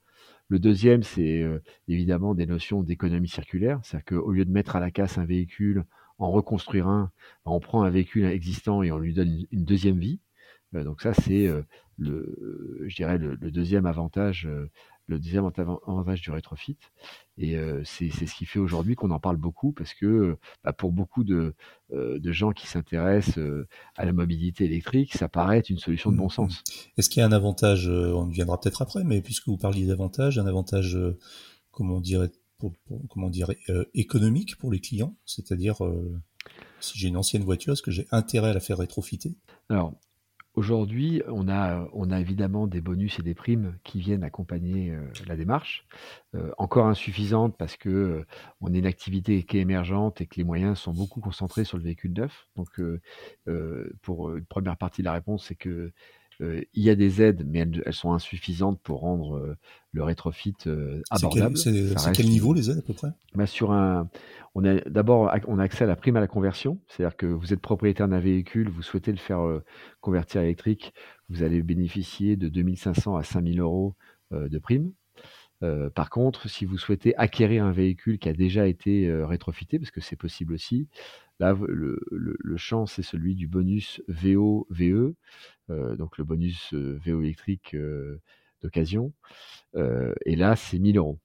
Le 0.50 0.60
deuxième, 0.60 1.04
c'est 1.04 1.42
euh, 1.42 1.62
évidemment 1.88 2.34
des 2.34 2.46
notions 2.46 2.82
d'économie 2.82 3.28
circulaire, 3.28 3.80
c'est-à-dire 3.84 4.06
qu'au 4.06 4.32
lieu 4.32 4.46
de 4.46 4.52
mettre 4.52 4.76
à 4.76 4.80
la 4.80 4.92
casse 4.92 5.18
un 5.18 5.26
véhicule, 5.26 5.84
en 6.20 6.32
reconstruire 6.32 6.88
un, 6.88 7.12
ben, 7.46 7.52
on 7.52 7.60
prend 7.60 7.84
un 7.84 7.90
véhicule 7.90 8.26
existant 8.26 8.82
et 8.82 8.92
on 8.92 8.98
lui 8.98 9.14
donne 9.14 9.46
une, 9.52 9.66
deuxième 9.66 10.00
vie. 10.00 10.20
Euh, 10.76 10.84
donc 10.84 11.02
ça, 11.02 11.14
c'est 11.14 11.48
euh, 11.48 11.62
le, 11.98 12.84
je 12.88 12.96
dirais 12.96 13.18
le, 13.18 13.36
deuxième 13.52 13.86
avantage 13.86 14.48
le 15.08 15.20
deuxième 15.20 15.46
avantage 15.46 16.22
du 16.22 16.32
rétrofit. 16.32 16.78
Et 17.38 17.56
euh, 17.56 17.82
c'est 17.86 18.10
ce 18.10 18.36
qui 18.36 18.46
fait 18.46 18.60
aujourd'hui 18.60 18.96
qu'on 18.96 19.12
en 19.12 19.20
parle 19.20 19.38
beaucoup 19.38 19.72
parce 19.72 19.94
que 19.94 20.38
bah, 20.64 20.74
pour 20.74 20.92
beaucoup 20.92 21.24
de, 21.24 21.56
euh, 21.94 22.20
de 22.20 22.32
gens 22.32 22.52
qui 22.52 22.68
s'intéressent 22.68 23.38
euh, 23.38 23.68
à 23.96 24.06
la 24.06 24.14
mobilité 24.14 24.66
électrique, 24.66 25.14
ça 25.14 25.30
paraît 25.30 25.60
être 25.60 25.70
une 25.70 25.80
solution 25.80 26.12
de 26.12 26.18
bon 26.18 26.28
mmh, 26.28 26.32
sens. 26.32 26.60
Mmh. 26.60 27.00
Est-ce 27.00 27.10
qu'il 27.10 27.22
y 27.22 27.24
a 27.24 27.28
un 27.28 27.32
avantage, 27.32 27.88
on 27.88 28.30
y 28.30 28.34
viendra 28.34 28.60
peut-être 28.60 28.82
après, 28.82 29.04
mais 29.04 29.22
puisque 29.22 29.48
vous 29.48 29.58
parliez 29.58 29.86
d'avantage, 29.86 30.38
un 30.40 30.48
avantage, 30.48 30.98
comment 31.72 32.02
dirait, 32.02 32.32
pour, 32.58 32.74
comment 33.10 33.30
dire, 33.30 33.52
économique 33.94 34.58
pour 34.58 34.72
les 34.72 34.80
clients, 34.80 35.16
c'est-à-dire 35.26 35.78
si 36.80 36.98
j'ai 36.98 37.08
une 37.08 37.18
ancienne 37.18 37.44
voiture, 37.44 37.74
est-ce 37.74 37.82
que 37.82 37.92
j'ai 37.92 38.08
intérêt 38.12 38.50
à 38.50 38.54
la 38.54 38.60
faire 38.60 38.78
rétrofiter? 38.78 39.36
Alors, 39.70 39.94
Aujourd'hui, 40.58 41.22
on 41.28 41.50
a, 41.50 42.20
évidemment 42.20 42.66
des 42.66 42.82
bonus 42.82 43.20
et 43.20 43.22
des 43.22 43.36
primes 43.36 43.78
qui 43.84 44.00
viennent 44.00 44.24
accompagner 44.24 44.90
euh, 44.90 45.04
la 45.28 45.36
démarche. 45.36 45.86
Euh, 46.34 46.50
encore 46.58 46.88
insuffisante 46.88 47.56
parce 47.56 47.78
que 47.78 47.90
euh, 47.90 48.26
on 48.60 48.74
est 48.74 48.80
une 48.80 48.88
activité 48.88 49.44
qui 49.44 49.60
est 49.60 49.62
émergente 49.62 50.20
et 50.20 50.26
que 50.26 50.36
les 50.38 50.44
moyens 50.44 50.80
sont 50.80 50.94
beaucoup 50.94 51.22
concentrés 51.22 51.64
sur 51.64 51.78
le 51.78 51.84
véhicule 51.84 52.14
neuf. 52.14 52.48
Donc, 52.56 52.82
pour 54.02 54.36
une 54.36 54.46
première 54.46 54.78
partie 54.78 55.04
de 55.04 55.06
la 55.06 55.14
réponse, 55.14 55.46
c'est 55.46 55.54
que 55.56 55.92
il 56.40 56.84
y 56.84 56.90
a 56.90 56.96
des 56.96 57.22
aides, 57.22 57.44
mais 57.48 57.60
elles, 57.60 57.94
sont 57.94 58.14
insuffisantes 58.14 58.80
pour 58.82 59.00
rendre 59.00 59.56
le 59.92 60.04
rétrofit 60.04 60.56
abordable. 61.10 61.58
C'est 61.58 62.12
quel, 62.14 62.28
niveau 62.28 62.54
les 62.54 62.70
aides 62.70 62.80
à 62.80 62.82
peu 62.82 62.94
près? 62.94 63.10
Bah, 63.36 63.48
Sur 63.48 63.72
un, 63.72 64.10
on 64.56 64.64
a 64.66 64.80
d'abord 64.82 65.34
on 65.48 65.60
a 65.60 65.64
accès 65.64 65.84
à 65.84 65.88
la 65.88 65.96
prime 65.96 66.16
à 66.16 66.20
la 66.20 66.28
conversion, 66.28 66.80
c'est-à-dire 66.88 67.18
que 67.18 67.26
vous 67.26 67.54
êtes 67.54 67.62
propriétaire 67.62 68.08
d'un 68.08 68.20
véhicule, 68.20 68.70
vous 68.70 68.84
souhaitez 68.84 69.12
le 69.12 69.18
faire 69.18 69.62
convertir 70.02 70.42
électrique, 70.42 70.94
vous 71.30 71.44
allez 71.44 71.62
bénéficier 71.62 72.36
de 72.36 72.50
2500 72.50 73.16
à 73.16 73.24
5000 73.24 73.60
euros 73.60 73.96
de 74.32 74.60
prime. 74.60 74.92
par 75.96 76.10
contre, 76.10 76.50
si 76.50 76.66
vous 76.66 76.78
souhaitez 76.78 77.16
acquérir 77.18 77.66
un 77.66 77.72
véhicule 77.72 78.20
qui 78.20 78.30
a 78.30 78.34
déjà 78.34 78.68
été 78.68 79.12
rétrofité, 79.24 79.80
parce 79.80 79.92
que 79.92 80.02
c'est 80.02 80.16
possible 80.16 80.54
aussi, 80.54 80.88
Là, 81.40 81.56
le, 81.68 82.00
le, 82.10 82.58
champ, 82.58 82.88
c'est 82.88 83.04
celui 83.04 83.36
du 83.36 83.48
bonus 83.48 84.02
VO-VE, 84.08 85.14
euh, 85.70 85.96
donc 85.96 86.18
le 86.18 86.24
bonus 86.24 86.74
euh, 86.74 87.00
VO 87.06 87.22
électrique 87.22 87.76
euh, 87.76 88.20
d'occasion. 88.62 89.14
et 90.26 90.36
là, 90.36 90.56
c'est 90.56 90.80
1000 90.80 90.98
euros. 90.98 91.20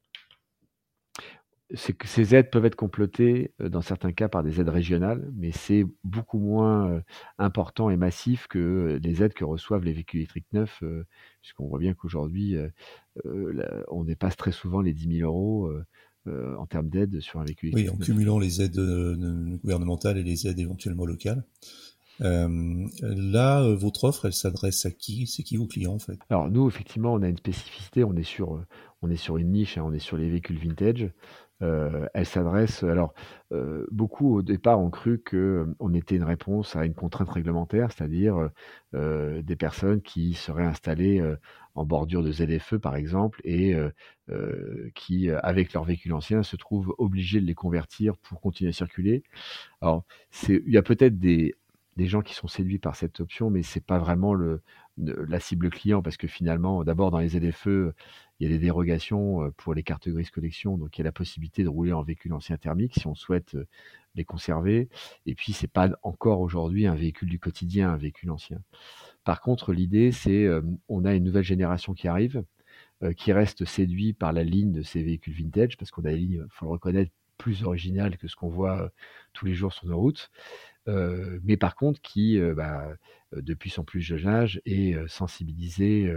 Ces 1.74 2.34
aides 2.34 2.50
peuvent 2.50 2.66
être 2.66 2.76
complotées 2.76 3.54
dans 3.58 3.80
certains 3.80 4.12
cas 4.12 4.28
par 4.28 4.42
des 4.42 4.60
aides 4.60 4.68
régionales, 4.68 5.26
mais 5.34 5.52
c'est 5.52 5.86
beaucoup 6.04 6.38
moins 6.38 7.02
important 7.38 7.88
et 7.88 7.96
massif 7.96 8.46
que 8.46 9.00
les 9.02 9.22
aides 9.22 9.32
que 9.32 9.44
reçoivent 9.44 9.82
les 9.82 9.92
véhicules 9.92 10.20
électriques 10.20 10.52
neufs, 10.52 10.82
puisqu'on 11.40 11.68
voit 11.68 11.78
bien 11.78 11.94
qu'aujourd'hui, 11.94 12.58
on 13.24 14.04
dépasse 14.04 14.36
très 14.36 14.52
souvent 14.52 14.82
les 14.82 14.92
10 14.92 15.20
000 15.20 15.26
euros 15.30 15.72
euh, 16.26 16.56
en 16.56 16.66
termes 16.66 16.88
d'aide 16.88 17.20
sur 17.20 17.40
un 17.40 17.44
véhicule. 17.44 17.72
Oui, 17.74 17.88
en 17.88 17.96
cumulant 17.96 18.38
les 18.38 18.62
aides 18.62 18.78
euh, 18.78 19.56
gouvernementales 19.62 20.18
et 20.18 20.22
les 20.22 20.46
aides 20.46 20.58
éventuellement 20.58 21.04
locales. 21.04 21.44
Euh, 22.20 22.86
là, 23.00 23.66
votre 23.74 24.04
offre, 24.04 24.26
elle 24.26 24.32
s'adresse 24.32 24.86
à 24.86 24.90
qui? 24.90 25.26
C'est 25.26 25.42
qui 25.42 25.56
vos 25.56 25.66
clients 25.66 25.94
en 25.94 25.98
fait? 25.98 26.18
Alors 26.30 26.50
nous, 26.50 26.68
effectivement, 26.68 27.12
on 27.14 27.22
a 27.22 27.28
une 27.28 27.38
spécificité. 27.38 28.04
On 28.04 28.14
est 28.14 28.22
sur, 28.22 28.64
on 29.00 29.10
est 29.10 29.16
sur 29.16 29.38
une 29.38 29.50
niche. 29.50 29.78
Hein, 29.78 29.84
on 29.84 29.92
est 29.92 29.98
sur 29.98 30.16
les 30.16 30.28
véhicules 30.28 30.58
vintage. 30.58 31.10
Elle 32.14 32.26
s'adresse. 32.26 32.82
Alors, 32.82 33.14
beaucoup 33.90 34.36
au 34.36 34.42
départ 34.42 34.80
ont 34.80 34.90
cru 34.90 35.20
que 35.20 35.66
on 35.78 35.94
était 35.94 36.16
une 36.16 36.24
réponse 36.24 36.76
à 36.76 36.84
une 36.84 36.94
contrainte 36.94 37.30
réglementaire, 37.30 37.92
c'est-à-dire 37.92 38.50
des 38.92 39.56
personnes 39.56 40.02
qui 40.02 40.34
seraient 40.34 40.64
installées 40.64 41.22
en 41.74 41.84
bordure 41.86 42.22
de 42.22 42.32
ZFE 42.32 42.76
par 42.76 42.96
exemple 42.96 43.40
et 43.44 43.74
qui, 44.94 45.30
avec 45.30 45.72
leur 45.72 45.84
véhicule 45.84 46.14
ancien, 46.14 46.42
se 46.42 46.56
trouvent 46.56 46.94
obligés 46.98 47.40
de 47.40 47.46
les 47.46 47.54
convertir 47.54 48.16
pour 48.18 48.40
continuer 48.40 48.70
à 48.70 48.72
circuler. 48.72 49.22
Alors, 49.80 50.04
il 50.48 50.70
y 50.72 50.78
a 50.78 50.82
peut-être 50.82 51.18
des 51.18 51.54
des 51.96 52.06
gens 52.06 52.22
qui 52.22 52.34
sont 52.34 52.48
séduits 52.48 52.78
par 52.78 52.96
cette 52.96 53.20
option, 53.20 53.50
mais 53.50 53.62
c'est 53.62 53.84
pas 53.84 53.98
vraiment 53.98 54.32
le, 54.32 54.62
la 54.98 55.40
cible 55.40 55.70
client 55.70 56.02
parce 56.02 56.16
que 56.16 56.26
finalement, 56.26 56.84
d'abord 56.84 57.10
dans 57.10 57.18
les 57.18 57.30
ZFE, 57.30 57.92
il 58.38 58.44
y 58.44 58.46
a 58.46 58.48
des 58.48 58.58
dérogations 58.58 59.44
euh, 59.44 59.50
pour 59.56 59.72
les 59.72 59.82
cartes 59.82 60.08
grises 60.08 60.30
collection, 60.30 60.76
donc 60.76 60.96
il 60.96 61.00
y 61.00 61.02
a 61.02 61.04
la 61.04 61.12
possibilité 61.12 61.62
de 61.62 61.68
rouler 61.68 61.92
en 61.92 62.02
véhicule 62.02 62.32
ancien 62.32 62.56
thermique 62.56 62.94
si 62.94 63.06
on 63.06 63.14
souhaite 63.14 63.54
euh, 63.54 63.66
les 64.14 64.24
conserver. 64.24 64.88
Et 65.26 65.34
puis 65.34 65.52
c'est 65.52 65.70
pas 65.70 65.90
encore 66.02 66.40
aujourd'hui 66.40 66.86
un 66.86 66.94
véhicule 66.94 67.28
du 67.28 67.38
quotidien, 67.38 67.90
un 67.90 67.96
véhicule 67.96 68.30
ancien. 68.30 68.58
Par 69.24 69.40
contre, 69.40 69.72
l'idée 69.72 70.12
c'est 70.12 70.44
euh, 70.44 70.60
on 70.88 71.04
a 71.04 71.14
une 71.14 71.24
nouvelle 71.24 71.44
génération 71.44 71.94
qui 71.94 72.08
arrive, 72.08 72.44
qui 73.16 73.32
reste 73.32 73.64
séduit 73.64 74.12
par 74.12 74.32
la 74.32 74.44
ligne 74.44 74.70
de 74.70 74.82
ces 74.82 75.02
véhicules 75.02 75.34
vintage 75.34 75.76
parce 75.76 75.90
qu'on 75.90 76.04
a 76.04 76.10
des 76.10 76.18
lignes, 76.18 76.46
faut 76.50 76.66
le 76.66 76.70
reconnaître, 76.70 77.10
plus 77.36 77.64
originales 77.64 78.16
que 78.16 78.28
ce 78.28 78.36
qu'on 78.36 78.48
voit 78.48 78.92
tous 79.32 79.46
les 79.46 79.54
jours 79.54 79.72
sur 79.72 79.86
nos 79.88 79.98
routes. 79.98 80.30
Mais 80.86 81.56
par 81.56 81.76
contre 81.76 82.00
qui, 82.00 82.40
bah, 82.56 82.88
depuis 83.32 83.70
son 83.70 83.84
plus 83.84 84.00
jeune 84.00 84.26
âge, 84.26 84.60
est 84.64 84.96
sensibilisé 85.08 86.12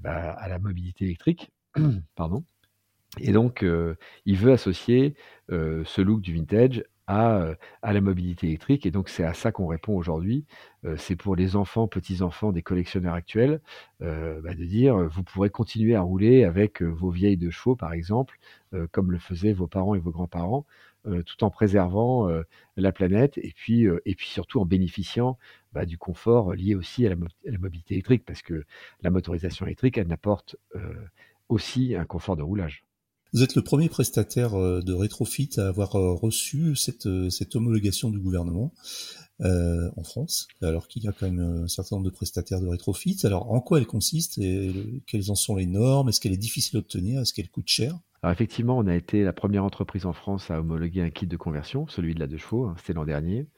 bah, 0.00 0.32
à 0.32 0.48
la 0.48 0.58
mobilité 0.58 1.04
électrique. 1.04 1.50
Pardon. 2.14 2.44
Et 3.20 3.32
donc, 3.32 3.64
il 4.24 4.36
veut 4.36 4.52
associer 4.52 5.14
ce 5.50 6.00
look 6.00 6.20
du 6.20 6.34
vintage 6.34 6.84
à, 7.06 7.56
la 7.82 8.00
mobilité 8.00 8.46
électrique. 8.48 8.86
Et 8.86 8.90
donc, 8.90 9.08
c'est 9.08 9.24
à 9.24 9.34
ça 9.34 9.52
qu'on 9.52 9.66
répond 9.66 9.96
aujourd'hui. 9.96 10.46
c'est 10.96 11.16
pour 11.16 11.36
les 11.36 11.56
enfants, 11.56 11.88
petits-enfants 11.88 12.52
des 12.52 12.62
collectionneurs 12.62 13.14
actuels, 13.14 13.60
bah, 14.00 14.54
de 14.54 14.64
dire, 14.64 14.96
vous 14.96 15.22
pourrez 15.22 15.50
continuer 15.50 15.94
à 15.94 16.00
rouler 16.00 16.44
avec 16.44 16.82
vos 16.82 17.10
vieilles 17.10 17.36
de 17.36 17.50
chevaux, 17.50 17.76
par 17.76 17.92
exemple, 17.92 18.38
comme 18.92 19.12
le 19.12 19.18
faisaient 19.18 19.52
vos 19.52 19.66
parents 19.66 19.94
et 19.94 19.98
vos 19.98 20.10
grands-parents, 20.10 20.64
tout 21.04 21.44
en 21.44 21.50
préservant 21.50 22.28
euh, 22.28 22.42
la 22.76 22.92
planète 22.92 23.38
et 23.38 23.52
puis, 23.54 23.86
euh, 23.86 24.00
et 24.04 24.14
puis 24.14 24.28
surtout 24.28 24.60
en 24.60 24.66
bénéficiant 24.66 25.38
bah, 25.72 25.84
du 25.84 25.98
confort 25.98 26.54
lié 26.54 26.74
aussi 26.74 27.06
à 27.06 27.10
la, 27.10 27.58
mobilité 27.58 27.94
électrique, 27.94 28.24
parce 28.24 28.42
que 28.42 28.64
la 29.02 29.10
motorisation 29.10 29.66
électrique, 29.66 29.98
elle 29.98 30.12
apporte 30.12 30.56
aussi 31.48 31.94
un 31.94 32.04
confort 32.04 32.36
de 32.36 32.42
roulage. 32.42 32.84
Vous 33.32 33.42
êtes 33.42 33.54
le 33.54 33.62
premier 33.62 33.88
prestataire 33.88 34.52
de 34.52 34.92
rétrofit 34.92 35.48
à 35.56 35.68
avoir 35.68 35.92
reçu 35.92 36.76
cette, 36.76 37.08
cette 37.30 37.56
homologation 37.56 38.10
du 38.10 38.18
gouvernement 38.18 38.74
en 39.40 40.04
France, 40.04 40.46
alors 40.60 40.86
qu'il 40.86 41.02
y 41.04 41.08
a 41.08 41.12
quand 41.12 41.30
même 41.30 41.62
un 41.64 41.68
certain 41.68 41.96
nombre 41.96 42.10
de 42.10 42.14
prestataires 42.14 42.60
de 42.60 42.68
rétrofit. 42.68 43.18
Alors 43.24 43.50
en 43.50 43.62
quoi 43.62 43.78
elle 43.78 43.86
consiste 43.86 44.36
et 44.36 45.02
quelles 45.06 45.30
en 45.30 45.34
sont 45.34 45.56
les 45.56 45.66
normes? 45.66 46.10
Est-ce 46.10 46.20
qu'elle 46.20 46.34
est 46.34 46.36
difficile 46.36 46.76
à 46.76 46.80
obtenir? 46.80 47.22
Est-ce 47.22 47.32
qu'elle 47.32 47.48
coûte 47.48 47.68
cher? 47.68 47.98
Alors 48.22 48.32
effectivement, 48.32 48.78
on 48.78 48.86
a 48.86 48.94
été 48.94 49.24
la 49.24 49.32
première 49.32 49.64
entreprise 49.64 50.06
en 50.06 50.12
France 50.12 50.50
à 50.50 50.60
homologuer 50.60 51.02
un 51.02 51.10
kit 51.10 51.26
de 51.26 51.36
conversion, 51.36 51.88
celui 51.88 52.14
de 52.14 52.20
la 52.20 52.28
deux 52.28 52.36
chevaux, 52.36 52.66
hein, 52.66 52.74
c'était 52.78 52.92
l'an 52.92 53.04
dernier. 53.04 53.48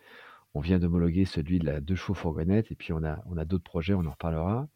On 0.54 0.60
vient 0.60 0.78
d'homologuer 0.78 1.26
celui 1.26 1.58
de 1.58 1.66
la 1.66 1.80
deux 1.80 1.96
chevaux 1.96 2.14
fourgonnette 2.14 2.70
et 2.70 2.74
puis 2.74 2.92
on 2.92 3.02
a, 3.02 3.44
d'autres 3.44 3.64
projets, 3.64 3.92
on 3.92 4.06
en 4.06 4.12
reparlera. 4.12 4.68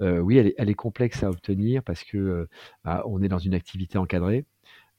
Euh, 0.00 0.18
oui, 0.18 0.38
elle 0.38 0.70
est, 0.70 0.74
complexe 0.74 1.22
à 1.22 1.30
obtenir 1.30 1.84
parce 1.84 2.02
que 2.02 2.16
euh, 2.16 2.46
on 3.04 3.22
est 3.22 3.28
dans 3.28 3.38
une 3.38 3.54
activité 3.54 3.98
encadrée. 3.98 4.44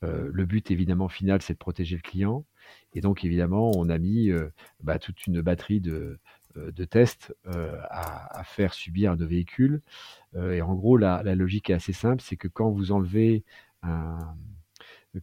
Euh, 0.03 0.29
le 0.31 0.46
but 0.46 0.72
évidemment 0.72 1.10
final, 1.10 1.41
c'est 1.41 1.53
de 1.53 1.58
protéger 1.58 1.96
le 1.98 2.01
client. 2.01 2.46
Et 2.93 3.01
donc 3.01 3.25
évidemment, 3.25 3.72
on 3.75 3.89
a 3.89 3.98
mis 3.98 4.29
bah, 4.81 5.00
toute 5.00 5.25
une 5.27 5.41
batterie 5.41 5.81
de, 5.81 6.19
tests 6.89 7.36
à, 7.46 8.43
faire 8.46 8.74
subir 8.74 9.13
à 9.13 9.15
nos 9.15 9.27
véhicules. 9.27 9.81
et 10.36 10.62
en 10.62 10.75
gros, 10.75 10.96
la 10.96 11.24
logique 11.36 11.72
est 11.72 11.74
assez 11.74 11.93
simple, 11.93 12.22
c'est 12.22 12.38
que 12.38 12.48
quand 12.48 12.69
vous 12.69 12.91
enlevez 12.91 13.43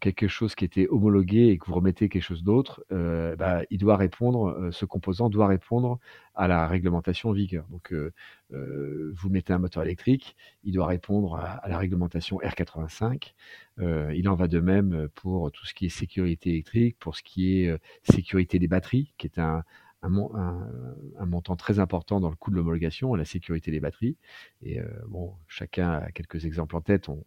quelque 0.01 0.27
chose 0.27 0.55
qui 0.55 0.65
était 0.65 0.89
homologué 0.89 1.49
et 1.49 1.59
que 1.59 1.67
vous 1.67 1.75
remettez 1.75 2.09
quelque 2.09 2.23
chose 2.23 2.43
d'autre, 2.43 2.85
euh, 2.93 3.37
bah, 3.37 3.63
il 3.71 3.79
doit 3.79 3.97
répondre, 3.97 4.49
euh, 4.49 4.73
ce 4.73 4.85
composant 4.85 5.29
doit 5.31 5.47
répondre 5.47 6.01
à 6.35 6.49
la 6.49 6.67
réglementation 6.67 7.31
en 7.31 7.33
vigueur. 7.33 7.67
Donc, 7.71 7.93
euh, 7.93 8.13
vous 8.51 9.31
mettez 9.31 9.53
un 9.53 9.59
moteur 9.59 9.85
électrique, 9.85 10.37
il 10.65 10.73
doit 10.73 10.87
répondre 10.87 11.37
à 11.37 11.69
la 11.69 11.79
réglementation 11.79 12.39
R85. 12.39 13.35
il 13.79 14.29
en 14.29 14.35
va 14.35 14.49
de 14.49 14.61
même 14.61 15.09
pour 15.15 15.51
tout 15.53 15.67
ce 15.67 15.75
qui 15.75 15.87
est 15.87 15.91
sécurité 15.91 16.51
électrique, 16.51 16.97
pour 16.99 17.17
ce 17.17 17.23
qui 17.23 17.61
est 17.61 17.81
sécurité 18.03 18.59
des 18.59 18.69
batteries, 18.69 19.15
qui 19.19 19.27
est 19.27 19.39
un, 19.39 19.63
un, 20.03 21.27
montant 21.27 21.57
très 21.57 21.79
important 21.79 22.21
dans 22.21 22.31
le 22.31 22.37
coût 22.37 22.51
de 22.51 22.57
l'homologation, 22.57 23.15
la 23.15 23.25
sécurité 23.25 23.71
des 23.71 23.81
batteries. 23.81 24.17
Et 24.63 24.81
euh, 24.81 24.87
chacun 25.49 25.91
a 25.91 26.11
quelques 26.13 26.45
exemples 26.45 26.77
en 26.77 26.81
tête, 26.81 27.09
on, 27.09 27.23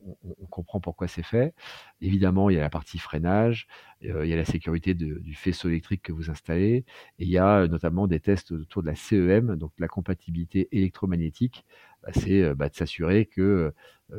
comprend 0.50 0.80
pourquoi 0.80 1.08
c'est 1.08 1.24
fait. 1.24 1.54
Évidemment, 2.02 2.50
il 2.50 2.56
y 2.56 2.60
a 2.60 2.62
la 2.62 2.70
partie 2.70 2.98
freinage, 2.98 3.68
euh, 4.06 4.26
il 4.26 4.30
y 4.30 4.34
a 4.34 4.38
la 4.38 4.46
sécurité 4.46 4.94
du 4.94 5.36
faisceau 5.36 5.70
électrique 5.70 6.02
que 6.04 6.12
vous 6.12 6.30
installez, 6.30 6.86
et 7.20 7.24
il 7.24 7.30
y 7.30 7.38
a 7.38 7.68
notamment 7.68 8.08
des 8.08 8.20
tests 8.20 8.52
autour 8.52 8.82
de 8.82 8.88
la 8.88 8.96
CEM, 8.96 9.56
donc 9.56 9.72
la 9.78 9.88
compatibilité 9.88 10.70
électromagnétique. 10.72 11.66
Bah, 12.04 12.12
c'est 12.14 12.42
euh, 12.42 12.56
bah, 12.56 12.70
de 12.70 12.76
s'assurer 12.76 13.26
que 13.26 13.74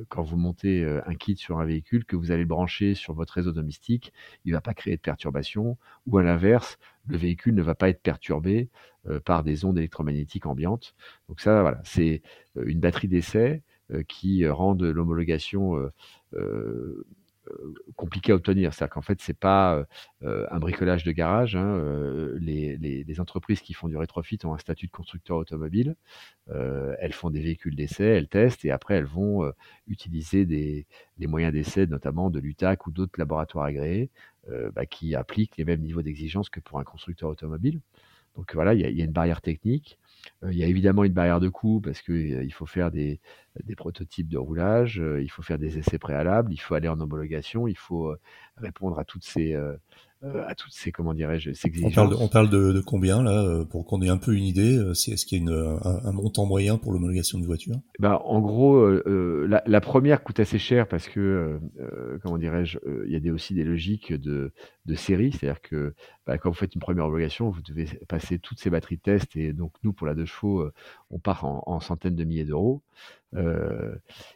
quand 0.08 0.22
vous 0.22 0.36
montez 0.36 0.84
un 0.84 1.14
kit 1.16 1.36
sur 1.36 1.58
un 1.58 1.64
véhicule, 1.64 2.04
que 2.04 2.14
vous 2.14 2.30
allez 2.30 2.42
le 2.42 2.48
brancher 2.48 2.94
sur 2.94 3.12
votre 3.12 3.32
réseau 3.32 3.50
domestique, 3.50 4.12
il 4.44 4.50
ne 4.50 4.56
va 4.56 4.60
pas 4.60 4.72
créer 4.72 4.94
de 4.94 5.00
perturbation, 5.00 5.78
ou 6.06 6.16
à 6.18 6.22
l'inverse, 6.22 6.78
le 7.08 7.16
véhicule 7.16 7.56
ne 7.56 7.62
va 7.62 7.74
pas 7.74 7.88
être 7.88 8.00
perturbé 8.00 8.68
par 9.24 9.42
des 9.42 9.64
ondes 9.64 9.78
électromagnétiques 9.78 10.46
ambiantes. 10.46 10.94
Donc 11.28 11.40
ça, 11.40 11.62
voilà, 11.62 11.80
c'est 11.82 12.22
une 12.54 12.78
batterie 12.78 13.08
d'essai 13.08 13.64
qui 14.06 14.46
rend 14.46 14.74
l'homologation 14.74 15.90
euh, 16.34 17.04
compliqué 17.96 18.32
à 18.32 18.34
obtenir. 18.34 18.72
C'est-à-dire 18.72 18.94
qu'en 18.94 19.02
fait, 19.02 19.20
c'est 19.20 19.38
pas 19.38 19.84
euh, 20.22 20.46
un 20.50 20.58
bricolage 20.58 21.04
de 21.04 21.12
garage. 21.12 21.56
Hein, 21.56 21.66
euh, 21.66 22.38
les, 22.40 23.20
entreprises 23.20 23.60
qui 23.60 23.74
font 23.74 23.88
du 23.88 23.96
rétrofit 23.96 24.38
ont 24.44 24.54
un 24.54 24.58
statut 24.58 24.86
de 24.86 24.92
constructeur 24.92 25.36
automobile. 25.36 25.96
elles 26.48 27.12
font 27.12 27.30
des 27.30 27.40
véhicules 27.40 27.76
d'essai, 27.76 28.04
elles 28.04 28.28
testent 28.28 28.64
et 28.64 28.70
après 28.70 28.94
elles 28.94 29.04
vont 29.04 29.52
utiliser 29.86 30.46
des, 30.46 30.86
moyens 31.18 31.52
d'essai, 31.52 31.86
notamment 31.86 32.30
de 32.30 32.40
l'UTAC 32.40 32.86
ou 32.86 32.90
d'autres 32.90 33.18
laboratoires 33.18 33.66
agréés, 33.66 34.10
bah, 34.74 34.86
qui 34.86 35.14
appliquent 35.14 35.56
les 35.58 35.64
mêmes 35.64 35.82
niveaux 35.82 36.02
d'exigence 36.02 36.48
que 36.48 36.60
pour 36.60 36.78
un 36.78 36.84
constructeur 36.84 37.28
automobile. 37.28 37.80
Donc 38.40 38.54
voilà, 38.54 38.72
il 38.72 38.80
y, 38.80 38.90
y, 38.90 39.02
a 39.02 39.04
une 39.04 39.12
barrière 39.12 39.42
technique. 39.42 39.98
il 40.42 40.56
y 40.56 40.64
a 40.64 40.66
évidemment 40.66 41.04
une 41.04 41.12
barrière 41.12 41.40
de 41.40 41.50
coût 41.50 41.82
parce 41.82 42.00
qu'il 42.00 42.50
faut 42.54 42.64
faire 42.64 42.90
des, 42.90 43.20
des 43.66 43.74
prototypes 43.74 44.28
de 44.28 44.38
roulage, 44.38 44.98
euh, 44.98 45.22
il 45.22 45.30
faut 45.30 45.42
faire 45.42 45.58
des 45.58 45.76
essais 45.76 45.98
préalables, 45.98 46.50
il 46.54 46.56
faut 46.56 46.74
aller 46.74 46.88
en 46.88 46.98
homologation, 47.00 47.68
il 47.68 47.76
faut 47.76 48.06
euh, 48.06 48.18
répondre 48.56 48.98
à 48.98 49.04
toutes 49.04 49.24
ces 49.24 49.52
euh, 49.54 49.76
à 50.22 50.54
toutes 50.54 50.72
ces 50.72 50.90
comment 50.90 51.12
dirais-je 51.12 51.52
ces 51.52 51.68
exigences. 51.68 51.92
On 51.92 51.94
parle 51.94 52.10
de, 52.10 52.14
on 52.16 52.28
parle 52.28 52.50
de, 52.50 52.80
combien 52.80 53.22
là 53.22 53.64
pour 53.70 53.86
qu'on 53.86 54.00
ait 54.00 54.08
un 54.08 54.18
peu 54.18 54.34
une 54.34 54.44
idée 54.44 54.78
Est-ce 54.90 55.24
qu'il 55.26 55.38
y 55.38 55.40
a 55.40 55.44
une, 55.44 55.78
un, 55.82 56.12
montant 56.12 56.44
moyen 56.44 56.76
pour 56.76 56.92
l'homologation 56.92 57.38
de 57.38 57.46
voiture? 57.46 57.76
Bah, 57.98 58.20
en 58.26 58.40
gros, 58.40 58.86
la, 58.86 59.62
la, 59.64 59.80
première 59.80 60.22
coûte 60.22 60.38
assez 60.38 60.58
cher 60.58 60.88
parce 60.88 61.08
que 61.08 61.58
comment 62.22 62.36
dirais-je, 62.36 62.78
il 63.06 63.12
y 63.12 63.16
a 63.16 63.20
des, 63.20 63.30
aussi 63.30 63.54
des 63.54 63.64
logiques 63.64 64.12
de, 64.12 64.52
de 64.86 64.94
série, 64.94 65.32
c'est-à-dire 65.32 65.60
que 65.60 65.94
bah, 66.26 66.38
quand 66.38 66.50
vous 66.50 66.56
faites 66.56 66.74
une 66.74 66.80
première 66.80 67.04
homologation, 67.04 67.50
vous 67.50 67.62
devez 67.62 67.86
passer 68.08 68.38
toutes 68.38 68.58
ces 68.58 68.70
batteries 68.70 68.96
de 68.96 69.02
test 69.02 69.36
et 69.36 69.52
donc 69.52 69.72
nous 69.82 69.92
pour 69.92 70.06
la 70.06 70.14
deux 70.14 70.24
chevaux, 70.24 70.68
on 71.10 71.18
part 71.18 71.44
en, 71.44 71.62
en 71.66 71.80
centaines 71.80 72.16
de 72.16 72.24
milliers 72.24 72.44
d'euros. 72.44 72.82
Euh, 73.36 73.94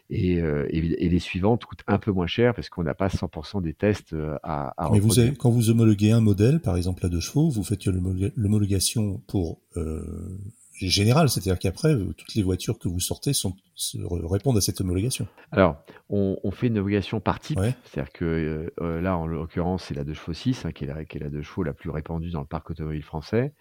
et, 0.09 0.39
euh, 0.39 0.65
et, 0.69 1.09
les 1.09 1.19
suivantes 1.19 1.65
coûtent 1.65 1.83
un 1.85 1.97
peu 1.97 2.11
moins 2.11 2.27
cher 2.27 2.53
parce 2.55 2.69
qu'on 2.69 2.83
n'a 2.83 2.93
pas 2.93 3.09
100% 3.09 3.61
des 3.61 3.73
tests 3.73 4.13
euh, 4.13 4.37
à, 4.41 4.73
à 4.81 4.89
Mais 4.89 4.99
vous 4.99 5.19
avez, 5.19 5.33
quand 5.33 5.49
vous 5.49 5.69
homologuez 5.69 6.11
un 6.11 6.21
modèle, 6.21 6.61
par 6.61 6.77
exemple 6.77 7.05
à 7.05 7.09
deux 7.09 7.19
chevaux, 7.19 7.49
vous 7.49 7.63
faites 7.63 7.85
l'homologation 7.85 9.21
pour 9.27 9.59
euh, 9.75 10.39
général, 10.79 11.29
c'est-à-dire 11.29 11.59
qu'après, 11.59 11.95
toutes 11.95 12.35
les 12.35 12.43
voitures 12.43 12.77
que 12.79 12.87
vous 12.87 12.99
sortez 12.99 13.33
sont, 13.33 13.55
répondent 13.93 14.57
à 14.57 14.61
cette 14.61 14.81
homologation. 14.81 15.27
Alors, 15.51 15.77
on, 16.09 16.37
on 16.43 16.51
fait 16.51 16.67
une 16.67 16.77
homologation 16.77 17.19
par 17.19 17.39
type, 17.39 17.59
c'est-à-dire 17.85 18.11
que 18.11 18.71
là, 18.79 19.17
en 19.17 19.27
l'occurrence, 19.27 19.85
c'est 19.85 19.93
la 19.93 20.03
2 20.03 20.13
chevaux 20.13 20.33
6, 20.33 20.65
hein, 20.65 20.71
qui, 20.71 20.83
est 20.83 20.87
la, 20.87 21.05
qui 21.05 21.17
est 21.17 21.21
la 21.21 21.29
2 21.29 21.41
chevaux 21.41 21.63
la 21.63 21.73
plus 21.73 21.89
répandue 21.89 22.31
dans 22.31 22.41
le 22.41 22.47
parc 22.47 22.69
automobile 22.69 23.03
français. 23.03 23.53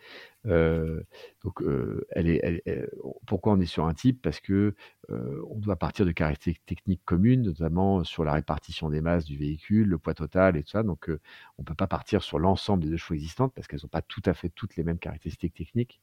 Euh, 0.47 1.03
donc, 1.43 1.63
euh, 1.63 2.07
elle 2.11 2.29
est, 2.29 2.63
pourquoi 3.27 3.53
on 3.55 3.61
est 3.61 3.67
sur 3.67 3.87
un 3.87 3.95
type? 3.95 4.21
Parce 4.23 4.41
que 4.41 4.75
euh, 5.11 5.43
on 5.51 5.59
doit 5.59 5.77
partir 5.77 6.07
de 6.07 6.13
caractéristiques 6.13 6.65
techniques 6.67 7.05
communes, 7.05 7.43
notamment 7.43 8.05
sur 8.05 8.25
la 8.25 8.33
répartition 8.33 8.91
des 8.91 9.01
masses 9.01 9.25
du 9.25 9.37
véhicule, 9.39 9.89
le 9.89 9.99
poids 9.99 10.15
total 10.15 10.57
et 10.57 10.63
tout 10.63 10.71
ça. 10.71 10.83
Donc, 10.83 11.11
on 11.59 11.65
peut 11.65 11.75
pas 11.75 11.87
partir 11.87 12.23
sur 12.23 12.39
l'ensemble 12.39 12.85
des 12.85 12.91
deux 12.91 12.97
chevaux 12.97 13.15
existantes 13.15 13.53
parce 13.55 13.67
qu'elles 13.69 13.81
n'ont 13.83 13.89
pas 13.89 14.03
tout 14.03 14.23
à 14.27 14.35
fait 14.35 14.51
toutes 14.51 14.77
les 14.77 14.85
mêmes 14.85 14.99
caractéristiques 14.99 15.55
techniques. 15.55 16.01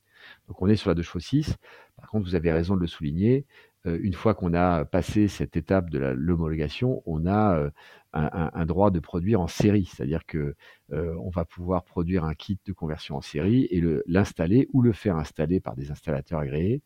Donc, 0.47 0.61
on 0.61 0.67
est 0.67 0.75
sur 0.75 0.89
la 0.89 0.95
deux 0.95 1.01
chevaux 1.03 1.19
6. 1.19 1.55
Par 1.97 2.09
contre, 2.09 2.25
vous 2.25 2.35
avez 2.35 2.51
raison 2.51 2.75
de 2.75 2.81
le 2.81 2.87
souligner. 2.87 3.45
Une 3.85 4.13
fois 4.13 4.35
qu'on 4.35 4.53
a 4.53 4.85
passé 4.85 5.27
cette 5.27 5.57
étape 5.57 5.89
de 5.89 5.97
l'homologation, 5.99 7.01
on 7.05 7.25
a 7.25 7.71
un, 8.13 8.65
droit 8.65 8.91
de 8.91 8.99
produire 8.99 9.41
en 9.41 9.47
série, 9.47 9.85
c'est-à-dire 9.85 10.25
que 10.25 10.55
on 10.91 11.29
va 11.29 11.45
pouvoir 11.45 11.83
produire 11.83 12.23
un 12.23 12.35
kit 12.35 12.59
de 12.65 12.73
conversion 12.73 13.15
en 13.17 13.21
série 13.21 13.67
et 13.71 13.81
l'installer 14.05 14.67
ou 14.73 14.81
le 14.81 14.91
faire 14.91 15.17
installer 15.17 15.59
par 15.59 15.75
des 15.75 15.89
installateurs 15.89 16.39
agréés 16.39 16.81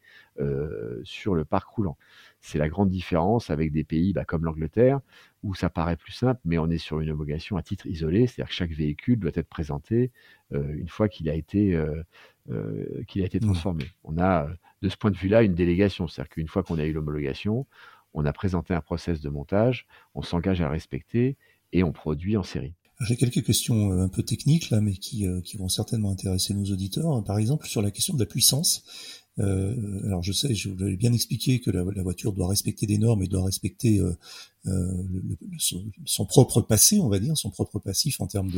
sur 1.04 1.36
le 1.36 1.44
parc 1.44 1.68
roulant. 1.68 1.98
C'est 2.40 2.60
la 2.60 2.70
grande 2.70 2.90
différence 2.90 3.50
avec 3.50 3.72
des 3.72 3.84
pays 3.84 4.14
bah, 4.14 4.24
comme 4.24 4.46
l'Angleterre 4.46 5.02
où 5.46 5.54
ça 5.56 5.70
paraît 5.70 5.96
plus 5.96 6.12
simple, 6.12 6.42
mais 6.44 6.58
on 6.58 6.70
est 6.70 6.78
sur 6.78 7.00
une 7.00 7.10
homologation 7.10 7.56
à 7.56 7.62
titre 7.62 7.86
isolé, 7.88 8.28
c'est-à-dire 8.28 8.50
que 8.50 8.56
chaque 8.56 8.72
véhicule 8.72 9.20
doit 9.20 9.32
être 9.34 9.48
présenté 9.48 10.12
une 10.52 10.88
fois 10.88 11.08
qu'il 11.08 11.30
a 11.30 11.34
été 11.34 11.78
euh, 12.52 13.04
qu'il 13.08 13.24
a 13.24 13.26
été 13.26 13.40
mmh. 13.40 13.46
transformé. 13.46 13.86
On 14.04 14.20
a, 14.20 14.48
de 14.84 14.90
ce 14.90 14.96
point 14.98 15.10
de 15.10 15.18
vue-là, 15.18 15.42
une 15.42 15.56
délégation. 15.56 16.08
C'est-à-dire 16.08 16.30
qu'une 16.30 16.48
fois 16.48 16.62
qu'on 16.62 16.78
a 16.78 16.86
eu 16.86 16.94
l'homologation, 16.94 17.66
on 18.14 18.24
a 18.24 18.32
présenté 18.34 18.76
un 18.76 18.82
process 18.82 19.20
de 19.20 19.30
montage, 19.30 19.88
on 20.14 20.22
s'engage 20.22 20.62
à 20.62 20.70
respecter 20.70 21.38
et 21.74 21.82
on 21.82 21.92
produit 21.92 22.38
en 22.38 22.44
série. 22.44 22.76
J'ai 23.02 23.16
quelques 23.16 23.44
questions 23.44 23.92
euh, 23.92 24.04
un 24.04 24.10
peu 24.10 24.22
techniques 24.22 24.70
là, 24.70 24.80
mais 24.80 24.94
qui, 24.94 25.28
euh, 25.28 25.42
qui 25.42 25.58
vont 25.58 25.70
certainement 25.70 26.12
intéresser 26.12 26.54
nos 26.54 26.66
auditeurs. 26.66 27.24
Par 27.24 27.40
exemple, 27.40 27.66
sur 27.66 27.82
la 27.82 27.90
question 27.90 28.14
de 28.14 28.20
la 28.20 28.28
puissance. 28.28 29.25
Euh, 29.40 30.06
alors 30.06 30.24
je 30.24 30.32
sais, 30.32 30.56
je 30.56 30.70
vous 30.70 30.78
l'avais 30.78 30.96
bien 30.96 31.12
expliqué 31.12 31.60
que 31.60 31.70
la, 31.70 31.84
voiture 31.84 32.32
doit 32.32 32.48
respecter 32.48 32.86
des 32.86 32.98
normes 32.98 33.22
et 33.22 33.28
doit 33.28 33.44
respecter 33.44 34.00
euh, 34.00 34.16
euh 34.68 35.04
son, 36.06 36.26
propre 36.26 36.62
passé, 36.62 37.00
on 37.00 37.10
va 37.10 37.20
dire, 37.20 37.38
son 37.38 37.50
propre 37.50 37.80
passif 37.80 38.22
en 38.22 38.28
termes 38.28 38.52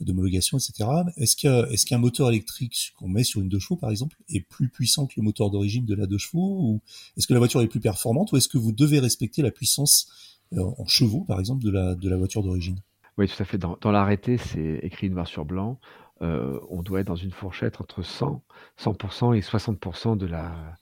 d'homologation, 0.00 0.58
etc. 0.58 0.88
Est-ce 1.16 1.86
qu'un 1.86 1.98
moteur 1.98 2.28
électrique 2.28 2.92
qu'on 2.98 3.08
met 3.08 3.24
sur 3.24 3.40
une 3.40 3.48
2 3.48 3.58
chevaux, 3.58 3.76
par 3.76 3.90
exemple, 3.90 4.16
est 4.28 4.40
plus 4.40 4.68
puissant 4.68 5.06
que 5.06 5.14
le 5.16 5.22
moteur 5.22 5.50
d'origine 5.50 5.84
de 5.84 5.94
la 5.94 6.06
2 6.06 6.18
chevaux 6.18 6.58
ou 6.60 6.80
est-ce 7.16 7.26
que 7.26 7.32
la 7.32 7.38
voiture 7.38 7.60
est 7.62 7.68
plus 7.68 7.80
performante 7.80 8.32
ou 8.32 8.36
est-ce 8.36 8.48
que 8.48 8.58
vous 8.58 8.72
devez 8.72 8.98
respecter 8.98 9.42
la 9.42 9.50
puissance 9.50 10.08
euh, 10.54 10.64
en 10.78 10.86
chevaux, 10.86 11.24
par 11.24 11.38
exemple, 11.38 11.62
de 11.62 11.70
la 11.70 11.94
de 11.94 12.08
la 12.08 12.16
voiture 12.16 12.42
d'origine? 12.42 12.80
Oui, 13.18 13.28
tout 13.28 13.40
à 13.42 13.44
fait. 13.44 13.58
Dans, 13.58 13.76
dans 13.80 13.92
l'arrêté, 13.92 14.38
c'est 14.38 14.80
écrit 14.82 15.10
noir 15.10 15.28
sur 15.28 15.44
blanc. 15.44 15.78
Euh, 16.22 16.60
on 16.68 16.82
doit 16.82 17.00
être 17.00 17.06
dans 17.06 17.16
une 17.16 17.30
fourchette 17.30 17.80
entre 17.80 18.02
100, 18.02 18.42
100% 18.78 19.36
et 19.36 19.40
60% 19.40 20.16
de 20.16 20.26
la, 20.26 20.76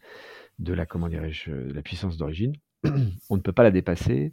de 0.59 0.73
la, 0.73 0.87
comment 0.87 1.09
dirais-je, 1.09 1.51
la 1.51 1.83
puissance 1.83 2.17
d'origine. 2.17 2.55
on 3.31 3.37
ne 3.37 3.41
peut 3.41 3.53
pas 3.53 3.63
la 3.63 3.71
dépasser. 3.71 4.33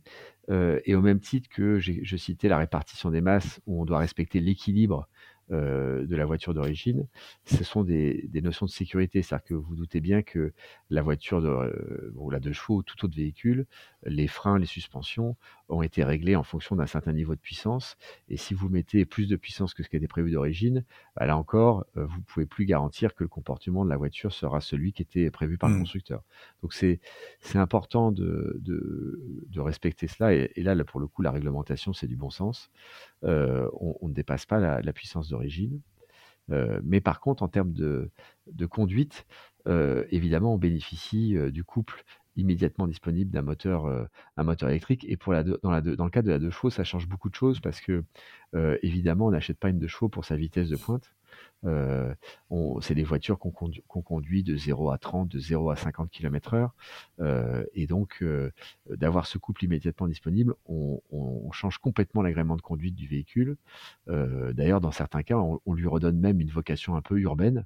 Euh, 0.51 0.79
et 0.85 0.95
au 0.95 1.01
même 1.01 1.19
titre 1.19 1.49
que 1.49 1.79
je 1.79 2.17
citais 2.17 2.47
la 2.47 2.57
répartition 2.57 3.09
des 3.11 3.21
masses, 3.21 3.59
où 3.65 3.81
on 3.81 3.85
doit 3.85 3.99
respecter 3.99 4.39
l'équilibre 4.39 5.07
euh, 5.51 6.07
de 6.07 6.15
la 6.15 6.25
voiture 6.25 6.55
d'origine, 6.55 7.07
ce 7.45 7.63
sont 7.63 7.83
des, 7.83 8.29
notions 8.43 8.65
de 8.65 8.71
sécurité. 8.71 9.21
C'est-à-dire 9.21 9.45
que 9.45 9.53
vous 9.53 9.75
doutez 9.75 9.99
bien 10.01 10.23
que 10.23 10.53
la 10.89 11.03
voiture 11.03 11.41
de, 11.41 11.47
euh, 11.47 12.11
ou 12.15 12.31
chevaux 12.51 12.77
ou 12.77 12.83
tout 12.83 13.05
autre 13.05 13.15
véhicule, 13.15 13.67
les 14.05 14.27
freins, 14.27 14.57
les 14.57 14.65
suspensions 14.65 15.35
ont 15.69 15.81
été 15.81 16.03
réglés 16.03 16.35
en 16.35 16.43
fonction 16.43 16.75
d'un 16.75 16.85
certain 16.85 17.13
niveau 17.13 17.35
de 17.35 17.39
puissance. 17.39 17.97
Et 18.29 18.37
si 18.37 18.53
vous 18.53 18.69
mettez 18.69 19.05
plus 19.05 19.27
de 19.27 19.35
puissance 19.35 19.73
que 19.73 19.83
ce 19.83 19.89
qui 19.89 19.95
était 19.95 20.07
prévu 20.07 20.31
d'origine, 20.31 20.83
bah 21.15 21.25
là 21.25 21.37
encore, 21.37 21.85
euh, 21.97 22.05
vous 22.05 22.17
ne 22.17 22.23
pouvez 22.23 22.45
plus 22.45 22.65
garantir 22.65 23.15
que 23.15 23.23
le 23.23 23.27
comportement 23.27 23.83
de 23.83 23.89
la 23.89 23.97
voiture 23.97 24.31
sera 24.31 24.61
celui 24.61 24.93
qui 24.93 25.01
était 25.01 25.29
prévu 25.31 25.57
par 25.57 25.69
le 25.69 25.75
mmh. 25.75 25.79
constructeur. 25.79 26.23
Donc 26.61 26.73
c'est 26.73 26.99
important 27.55 28.11
de, 28.11 28.59
de, 28.61 29.59
respecter 29.59 30.07
cela. 30.07 30.33
Et, 30.33 30.51
là, 30.57 30.75
là, 30.75 30.83
pour 30.83 30.99
le 30.99 31.07
coup, 31.07 31.23
la 31.23 31.31
réglementation, 31.31 31.91
c'est 31.93 32.07
du 32.07 32.15
bon 32.15 32.29
sens. 32.29 32.69
on, 33.23 33.97
ne 34.03 34.13
dépasse 34.13 34.45
pas 34.45 34.59
la, 34.59 34.81
la 34.81 34.93
puissance 34.93 35.29
d'origine. 35.29 35.81
Euh, 36.51 36.79
mais 36.83 37.01
par 37.01 37.19
contre, 37.19 37.43
en 37.43 37.47
termes 37.47 37.73
de, 37.73 38.11
conduite, 38.69 39.25
euh, 39.67 40.05
évidemment, 40.11 40.53
on 40.53 40.57
bénéficie 40.57 41.35
euh, 41.35 41.51
du 41.51 41.63
couple 41.63 42.03
immédiatement 42.35 42.87
disponible 42.87 43.31
d'un 43.31 43.41
moteur, 43.41 43.87
un 44.37 44.43
moteur 44.43 44.69
électrique. 44.69 45.05
Et 45.07 45.17
pour 45.17 45.33
la 45.33 45.43
dans, 45.43 45.71
le 45.71 46.09
cas 46.09 46.21
de 46.21 46.29
la 46.29 46.39
2 46.39 46.49
chevaux, 46.49 46.69
ça 46.69 46.83
change 46.83 47.07
beaucoup 47.07 47.29
de 47.29 47.35
choses 47.35 47.59
parce 47.59 47.81
que, 47.81 48.03
évidemment, 48.81 49.27
on 49.27 49.31
n'achète 49.31 49.59
pas 49.59 49.69
une 49.69 49.79
2 49.79 49.87
chevaux 49.87 50.09
pour 50.09 50.25
sa 50.25 50.35
vitesse 50.35 50.69
de 50.69 50.75
pointe. 50.75 51.15
Euh, 51.65 52.13
c'est 52.81 52.95
des 52.95 53.03
voitures 53.03 53.39
qu'on 53.39 53.51
conduit, 53.51 54.43
de 54.43 54.55
0 54.55 54.91
à 54.91 54.97
30, 54.97 55.29
de 55.29 55.39
0 55.39 55.69
à 55.69 55.75
50 55.75 56.09
km 56.09 56.53
heure. 56.53 56.73
Euh, 57.19 57.63
et 57.73 57.87
donc, 57.87 58.17
euh, 58.21 58.51
d'avoir 58.89 59.25
ce 59.25 59.37
couple 59.37 59.65
immédiatement 59.65 60.07
disponible, 60.07 60.53
on, 60.67 61.01
change 61.51 61.77
complètement 61.77 62.21
l'agrément 62.21 62.57
de 62.57 62.61
conduite 62.61 62.95
du 62.95 63.07
véhicule. 63.07 63.55
D'ailleurs, 64.07 64.81
dans 64.81 64.91
certains 64.91 65.23
cas, 65.23 65.37
on, 65.37 65.73
lui 65.73 65.87
redonne 65.87 66.19
même 66.19 66.41
une 66.41 66.49
vocation 66.49 66.97
un 66.97 67.01
peu 67.01 67.17
urbaine. 67.17 67.65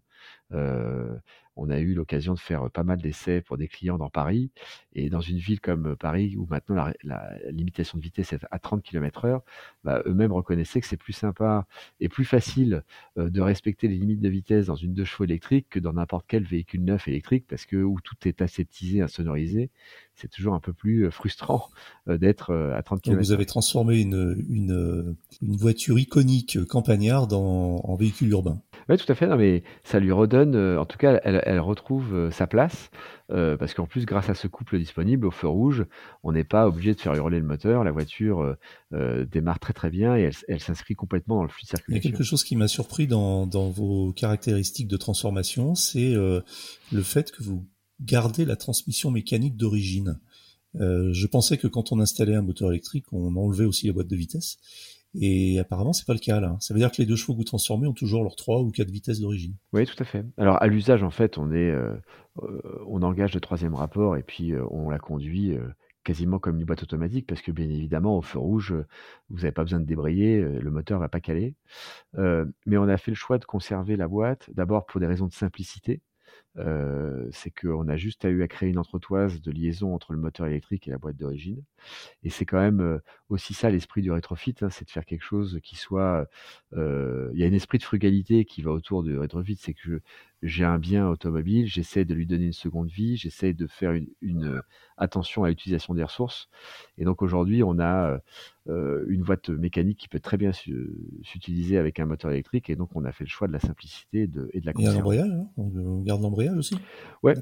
On 1.59 1.69
a 1.69 1.79
eu 1.79 1.93
l'occasion 1.93 2.33
de 2.33 2.39
faire 2.39 2.69
pas 2.71 2.83
mal 2.83 3.01
d'essais 3.01 3.41
pour 3.41 3.57
des 3.57 3.67
clients 3.67 3.97
dans 3.97 4.09
Paris. 4.09 4.51
Et 4.93 5.09
dans 5.09 5.21
une 5.21 5.37
ville 5.37 5.59
comme 5.61 5.95
Paris, 5.95 6.35
où 6.37 6.47
maintenant 6.49 6.87
la, 7.03 7.37
limitation 7.51 7.97
de 7.97 8.03
vitesse 8.03 8.33
est 8.33 8.45
à 8.51 8.59
30 8.59 8.83
km 8.83 9.25
heure, 9.25 9.43
bah, 9.83 10.01
eux-mêmes 10.05 10.31
reconnaissaient 10.31 10.81
que 10.81 10.87
c'est 10.87 10.97
plus 10.97 11.13
sympa 11.13 11.67
et 11.99 12.09
plus 12.09 12.25
facile 12.25 12.83
de 13.15 13.41
respecter 13.41 13.87
les 13.87 13.95
limites 13.95 14.21
de 14.21 14.29
vitesse 14.29 14.67
dans 14.67 14.75
une 14.75 14.93
deux 14.93 15.05
chevaux 15.05 15.23
électrique 15.23 15.67
que 15.69 15.79
dans 15.79 15.93
n'importe 15.93 16.25
quel 16.27 16.43
véhicule 16.43 16.83
neuf 16.83 17.07
électrique 17.07 17.45
parce 17.47 17.65
que 17.65 17.77
où 17.77 17.99
tout 18.01 18.15
est 18.25 18.41
aseptisé, 18.41 19.01
insonorisé, 19.01 19.69
c'est 20.15 20.29
toujours 20.29 20.53
un 20.53 20.59
peu 20.59 20.73
plus 20.73 21.05
euh, 21.05 21.11
frustrant 21.11 21.69
euh, 22.07 22.17
d'être 22.17 22.51
euh, 22.51 22.75
à 22.75 22.83
30 22.83 23.01
km. 23.01 23.21
vous 23.21 23.31
avez 23.31 23.45
transformé 23.45 23.99
une, 23.99 24.45
une, 24.49 25.15
une 25.41 25.55
voiture 25.55 25.97
iconique 25.97 26.63
campagnarde 26.65 27.33
en, 27.33 27.81
en 27.83 27.95
véhicule 27.95 28.29
urbain. 28.31 28.61
Oui, 28.89 28.97
tout 28.97 29.09
à 29.11 29.15
fait. 29.15 29.27
Non, 29.27 29.37
mais 29.37 29.63
ça 29.83 29.99
lui 29.99 30.11
redonne, 30.11 30.55
en 30.77 30.85
tout 30.85 30.97
cas, 30.97 31.19
elle, 31.23 31.41
elle 31.45 31.59
retrouve 31.59 32.29
sa 32.31 32.47
place 32.47 32.89
parce 33.27 33.73
qu'en 33.73 33.85
plus, 33.85 34.05
grâce 34.05 34.29
à 34.29 34.33
ce 34.33 34.47
couple 34.47 34.79
disponible 34.79 35.27
au 35.27 35.31
feu 35.31 35.47
rouge, 35.47 35.85
on 36.23 36.31
n'est 36.31 36.43
pas 36.43 36.67
obligé 36.67 36.95
de 36.95 36.99
faire 36.99 37.13
hurler 37.13 37.39
le 37.39 37.45
moteur. 37.45 37.83
La 37.83 37.91
voiture 37.91 38.57
démarre 38.91 39.59
très 39.59 39.73
très 39.73 39.89
bien 39.89 40.17
et 40.17 40.21
elle, 40.21 40.33
elle 40.47 40.59
s'inscrit 40.59 40.95
complètement 40.95 41.35
dans 41.35 41.43
le 41.43 41.49
flux 41.49 41.63
de 41.63 41.69
circulation. 41.69 42.01
Il 42.01 42.03
y 42.03 42.07
a 42.07 42.11
quelque 42.11 42.23
chose 42.23 42.43
qui 42.43 42.55
m'a 42.55 42.67
surpris 42.67 43.05
dans, 43.07 43.45
dans 43.45 43.69
vos 43.69 44.11
caractéristiques 44.13 44.87
de 44.87 44.97
transformation, 44.97 45.75
c'est 45.75 46.15
le 46.15 47.01
fait 47.03 47.31
que 47.31 47.43
vous 47.43 47.65
garder 48.01 48.45
la 48.45 48.55
transmission 48.55 49.11
mécanique 49.11 49.57
d'origine. 49.57 50.19
Euh, 50.75 51.11
je 51.13 51.27
pensais 51.27 51.57
que 51.57 51.67
quand 51.67 51.91
on 51.91 51.99
installait 51.99 52.35
un 52.35 52.41
moteur 52.41 52.71
électrique, 52.71 53.05
on 53.11 53.35
enlevait 53.35 53.65
aussi 53.65 53.87
la 53.87 53.93
boîte 53.93 54.07
de 54.07 54.15
vitesse. 54.15 54.57
Et 55.15 55.59
apparemment, 55.59 55.93
c'est 55.93 56.05
pas 56.05 56.13
le 56.13 56.19
cas 56.19 56.39
là. 56.39 56.55
Ça 56.59 56.73
veut 56.73 56.79
dire 56.79 56.91
que 56.91 56.97
les 56.99 57.05
deux 57.05 57.15
chevaux 57.15 57.33
que 57.33 57.39
vous 57.39 57.43
transformez 57.43 57.87
ont 57.87 57.93
toujours 57.93 58.23
leurs 58.23 58.35
trois 58.35 58.61
ou 58.61 58.71
quatre 58.71 58.91
vitesses 58.91 59.19
d'origine. 59.19 59.55
Oui, 59.73 59.85
tout 59.85 59.95
à 59.99 60.05
fait. 60.05 60.25
Alors 60.37 60.61
à 60.61 60.67
l'usage, 60.67 61.03
en 61.03 61.09
fait, 61.09 61.37
on 61.37 61.51
est, 61.51 61.71
euh, 61.71 61.95
euh, 62.43 62.61
on 62.87 63.01
engage 63.01 63.33
le 63.33 63.39
troisième 63.39 63.73
rapport 63.73 64.17
et 64.17 64.23
puis 64.23 64.53
on 64.69 64.89
la 64.89 64.99
conduit 64.99 65.57
quasiment 66.03 66.39
comme 66.39 66.59
une 66.59 66.65
boîte 66.65 66.83
automatique 66.83 67.27
parce 67.27 67.41
que 67.41 67.51
bien 67.51 67.69
évidemment, 67.69 68.17
au 68.17 68.21
feu 68.21 68.39
rouge, 68.39 68.73
vous 69.29 69.37
n'avez 69.37 69.51
pas 69.51 69.63
besoin 69.63 69.79
de 69.79 69.85
débrayer, 69.85 70.41
le 70.41 70.71
moteur 70.71 70.99
va 70.99 71.09
pas 71.09 71.19
caler. 71.19 71.55
mais 72.15 72.77
on 72.77 72.87
a 72.87 72.97
fait 72.97 73.11
le 73.11 73.15
choix 73.15 73.37
de 73.39 73.45
conserver 73.45 73.95
la 73.95 74.07
boîte, 74.07 74.49
d'abord 74.53 74.85
pour 74.85 74.99
des 74.99 75.07
raisons 75.07 75.27
de 75.27 75.33
simplicité. 75.33 76.01
C'est 76.55 77.51
qu'on 77.51 77.87
a 77.87 77.95
juste 77.95 78.25
eu 78.25 78.43
à 78.43 78.47
créer 78.47 78.69
une 78.69 78.79
entretoise 78.79 79.41
de 79.41 79.51
liaison 79.51 79.93
entre 79.95 80.13
le 80.13 80.19
moteur 80.19 80.47
électrique 80.47 80.87
et 80.87 80.91
la 80.91 80.97
boîte 80.97 81.15
d'origine. 81.15 81.63
Et 82.23 82.29
c'est 82.29 82.45
quand 82.45 82.59
même 82.59 82.99
aussi 83.29 83.53
ça 83.53 83.69
l'esprit 83.69 84.01
du 84.01 84.11
rétrofit, 84.11 84.55
hein, 84.61 84.69
c'est 84.69 84.85
de 84.85 84.89
faire 84.89 85.05
quelque 85.05 85.23
chose 85.23 85.59
qui 85.63 85.75
soit... 85.75 86.27
Il 86.73 87.31
y 87.35 87.43
a 87.43 87.47
un 87.47 87.53
esprit 87.53 87.77
de 87.77 87.83
frugalité 87.83 88.45
qui 88.45 88.61
va 88.61 88.71
autour 88.71 89.03
du 89.03 89.17
rétrofit, 89.17 89.55
c'est 89.55 89.73
que 89.73 90.01
j'ai 90.41 90.63
un 90.63 90.79
bien 90.79 91.07
automobile, 91.07 91.67
j'essaie 91.67 92.05
de 92.05 92.13
lui 92.13 92.25
donner 92.25 92.45
une 92.45 92.53
seconde 92.53 92.89
vie, 92.89 93.17
j'essaie 93.17 93.53
de 93.53 93.67
faire 93.67 93.93
une, 94.21 94.61
attention 94.97 95.43
à 95.43 95.49
l'utilisation 95.49 95.93
des 95.93 96.03
ressources. 96.03 96.49
Et 96.97 97.03
donc 97.03 97.21
aujourd'hui, 97.21 97.63
on 97.63 97.79
a 97.79 98.19
une 99.07 99.23
boîte 99.23 99.49
mécanique 99.49 99.99
qui 99.99 100.07
peut 100.07 100.19
très 100.19 100.37
bien 100.37 100.51
s'utiliser 101.23 101.77
avec 101.77 101.99
un 101.99 102.05
moteur 102.05 102.31
électrique, 102.31 102.69
et 102.69 102.75
donc 102.75 102.89
on 102.95 103.03
a 103.05 103.11
fait 103.11 103.23
le 103.23 103.29
choix 103.29 103.47
de 103.47 103.53
la 103.53 103.59
simplicité 103.59 104.23
et 104.23 104.27
de, 104.27 104.49
et 104.53 104.61
de 104.61 104.65
la 104.65 104.73
Et 104.77 104.85
l'embrayage, 104.85 105.31
hein 105.31 105.47
on 105.57 106.01
garde 106.01 106.21
l'embrayage 106.21 106.57
aussi. 106.57 106.75
Ouais, 107.23 107.33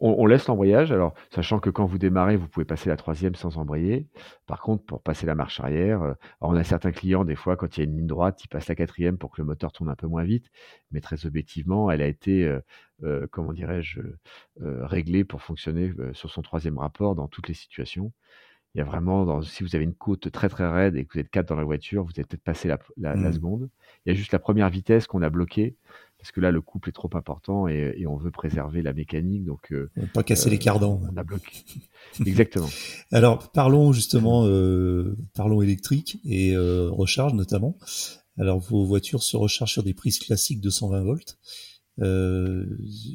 on, 0.00 0.16
on, 0.18 0.26
laisse 0.26 0.46
l'embrayage, 0.46 0.92
alors 0.92 1.14
sachant 1.30 1.60
que 1.60 1.70
quand 1.70 1.84
vous 1.84 1.98
démarrez, 1.98 2.36
vous 2.36 2.48
pouvez 2.48 2.64
passer 2.64 2.88
la 2.88 2.96
troisième 2.96 3.34
sans 3.34 3.58
embrayer. 3.58 4.08
Par 4.46 4.60
contre, 4.60 4.84
pour 4.84 5.02
passer 5.02 5.26
la 5.26 5.34
marche 5.34 5.60
arrière, 5.60 6.02
euh, 6.02 6.14
on 6.40 6.54
a 6.56 6.64
certains 6.64 6.92
clients, 6.92 7.24
des 7.24 7.36
fois, 7.36 7.56
quand 7.56 7.76
il 7.76 7.80
y 7.80 7.82
a 7.82 7.84
une 7.84 7.96
ligne 7.96 8.06
droite, 8.06 8.42
ils 8.44 8.48
passent 8.48 8.68
la 8.68 8.74
quatrième 8.74 9.18
pour 9.18 9.30
que 9.30 9.40
le 9.40 9.46
moteur 9.46 9.72
tourne 9.72 9.88
un 9.88 9.94
peu 9.94 10.06
moins 10.06 10.24
vite, 10.24 10.50
mais 10.90 11.00
très 11.00 11.26
objectivement, 11.26 11.90
elle 11.90 12.02
a 12.02 12.06
été 12.06 12.44
euh, 12.46 12.60
euh, 13.04 13.26
comment 13.30 13.52
dirais-je, 13.52 14.00
euh, 14.60 14.86
réglé 14.86 15.24
pour 15.24 15.42
fonctionner 15.42 15.92
sur 16.12 16.30
son 16.30 16.42
troisième 16.42 16.78
rapport 16.78 17.14
dans 17.14 17.28
toutes 17.28 17.48
les 17.48 17.54
situations. 17.54 18.12
Il 18.74 18.78
y 18.78 18.80
a 18.80 18.84
vraiment, 18.84 19.26
dans, 19.26 19.42
si 19.42 19.62
vous 19.62 19.76
avez 19.76 19.84
une 19.84 19.94
côte 19.94 20.30
très 20.30 20.48
très 20.48 20.66
raide 20.66 20.96
et 20.96 21.04
que 21.04 21.12
vous 21.12 21.20
êtes 21.20 21.28
quatre 21.28 21.48
dans 21.48 21.56
la 21.56 21.64
voiture, 21.64 22.04
vous 22.04 22.12
avez 22.16 22.24
peut-être 22.24 22.42
passé 22.42 22.68
la, 22.68 22.78
la, 22.96 23.14
mmh. 23.14 23.32
seconde. 23.34 23.68
Il 24.06 24.12
y 24.12 24.12
a 24.12 24.14
juste 24.14 24.32
la 24.32 24.38
première 24.38 24.70
vitesse 24.70 25.06
qu'on 25.06 25.20
a 25.20 25.28
bloquée 25.28 25.76
parce 26.18 26.30
que 26.30 26.40
là 26.40 26.52
le 26.52 26.60
couple 26.60 26.90
est 26.90 26.92
trop 26.92 27.10
important 27.14 27.66
et, 27.66 27.94
et 27.96 28.06
on 28.06 28.16
veut 28.16 28.30
préserver 28.30 28.80
la 28.80 28.92
mécanique. 28.92 29.44
Donc 29.44 29.72
euh, 29.72 29.90
pas 30.14 30.22
casser 30.22 30.48
les 30.48 30.58
cardans. 30.58 31.02
On 31.12 31.16
a 31.16 31.24
bloqué. 31.24 31.64
Exactement. 32.24 32.68
Alors 33.12 33.50
parlons 33.50 33.92
justement, 33.92 34.46
euh, 34.46 35.16
parlons 35.34 35.60
électrique 35.60 36.20
et 36.24 36.56
recharge 36.56 37.34
notamment. 37.34 37.76
Alors 38.38 38.58
vos 38.60 38.84
voitures 38.84 39.22
se 39.22 39.36
rechargent 39.36 39.72
sur 39.72 39.82
des 39.82 39.94
prises 39.94 40.18
classiques 40.18 40.60
de 40.60 40.70
120 40.70 41.02
volts. 41.02 41.38
Euh, 42.00 42.64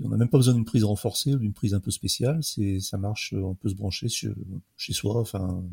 on 0.03 0.09
n'a 0.09 0.17
même 0.17 0.29
pas 0.29 0.37
besoin 0.37 0.53
d'une 0.53 0.65
prise 0.65 0.83
renforcée 0.83 1.33
ou 1.33 1.39
d'une 1.39 1.53
prise 1.53 1.73
un 1.73 1.79
peu 1.79 1.91
spéciale. 1.91 2.39
C'est, 2.43 2.79
ça 2.79 2.97
marche, 2.97 3.33
on 3.33 3.55
peut 3.55 3.69
se 3.69 3.75
brancher 3.75 4.07
chez, 4.07 4.29
chez 4.75 4.93
soi. 4.93 5.19
Enfin. 5.19 5.63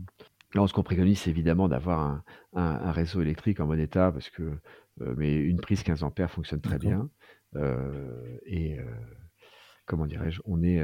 Alors, 0.55 0.69
ce 0.69 0.75
qu'on 0.75 0.83
préconise, 0.83 1.19
c'est 1.19 1.31
évidemment 1.31 1.69
d'avoir 1.69 2.01
un, 2.01 2.25
un, 2.55 2.93
réseau 2.93 3.21
électrique 3.21 3.61
en 3.61 3.67
bon 3.67 3.79
état, 3.79 4.12
parce 4.12 4.31
que 4.31 4.53
euh, 5.01 5.14
mais 5.17 5.35
une 5.35 5.61
prise 5.61 5.83
15 5.83 6.03
ampères 6.03 6.31
fonctionne 6.31 6.61
très 6.61 6.79
bien. 6.79 7.11
Euh, 7.57 8.38
et 8.47 8.79
euh, 8.79 8.85
comment 9.87 10.07
dirais-je, 10.07 10.40
on 10.45 10.62
est, 10.62 10.83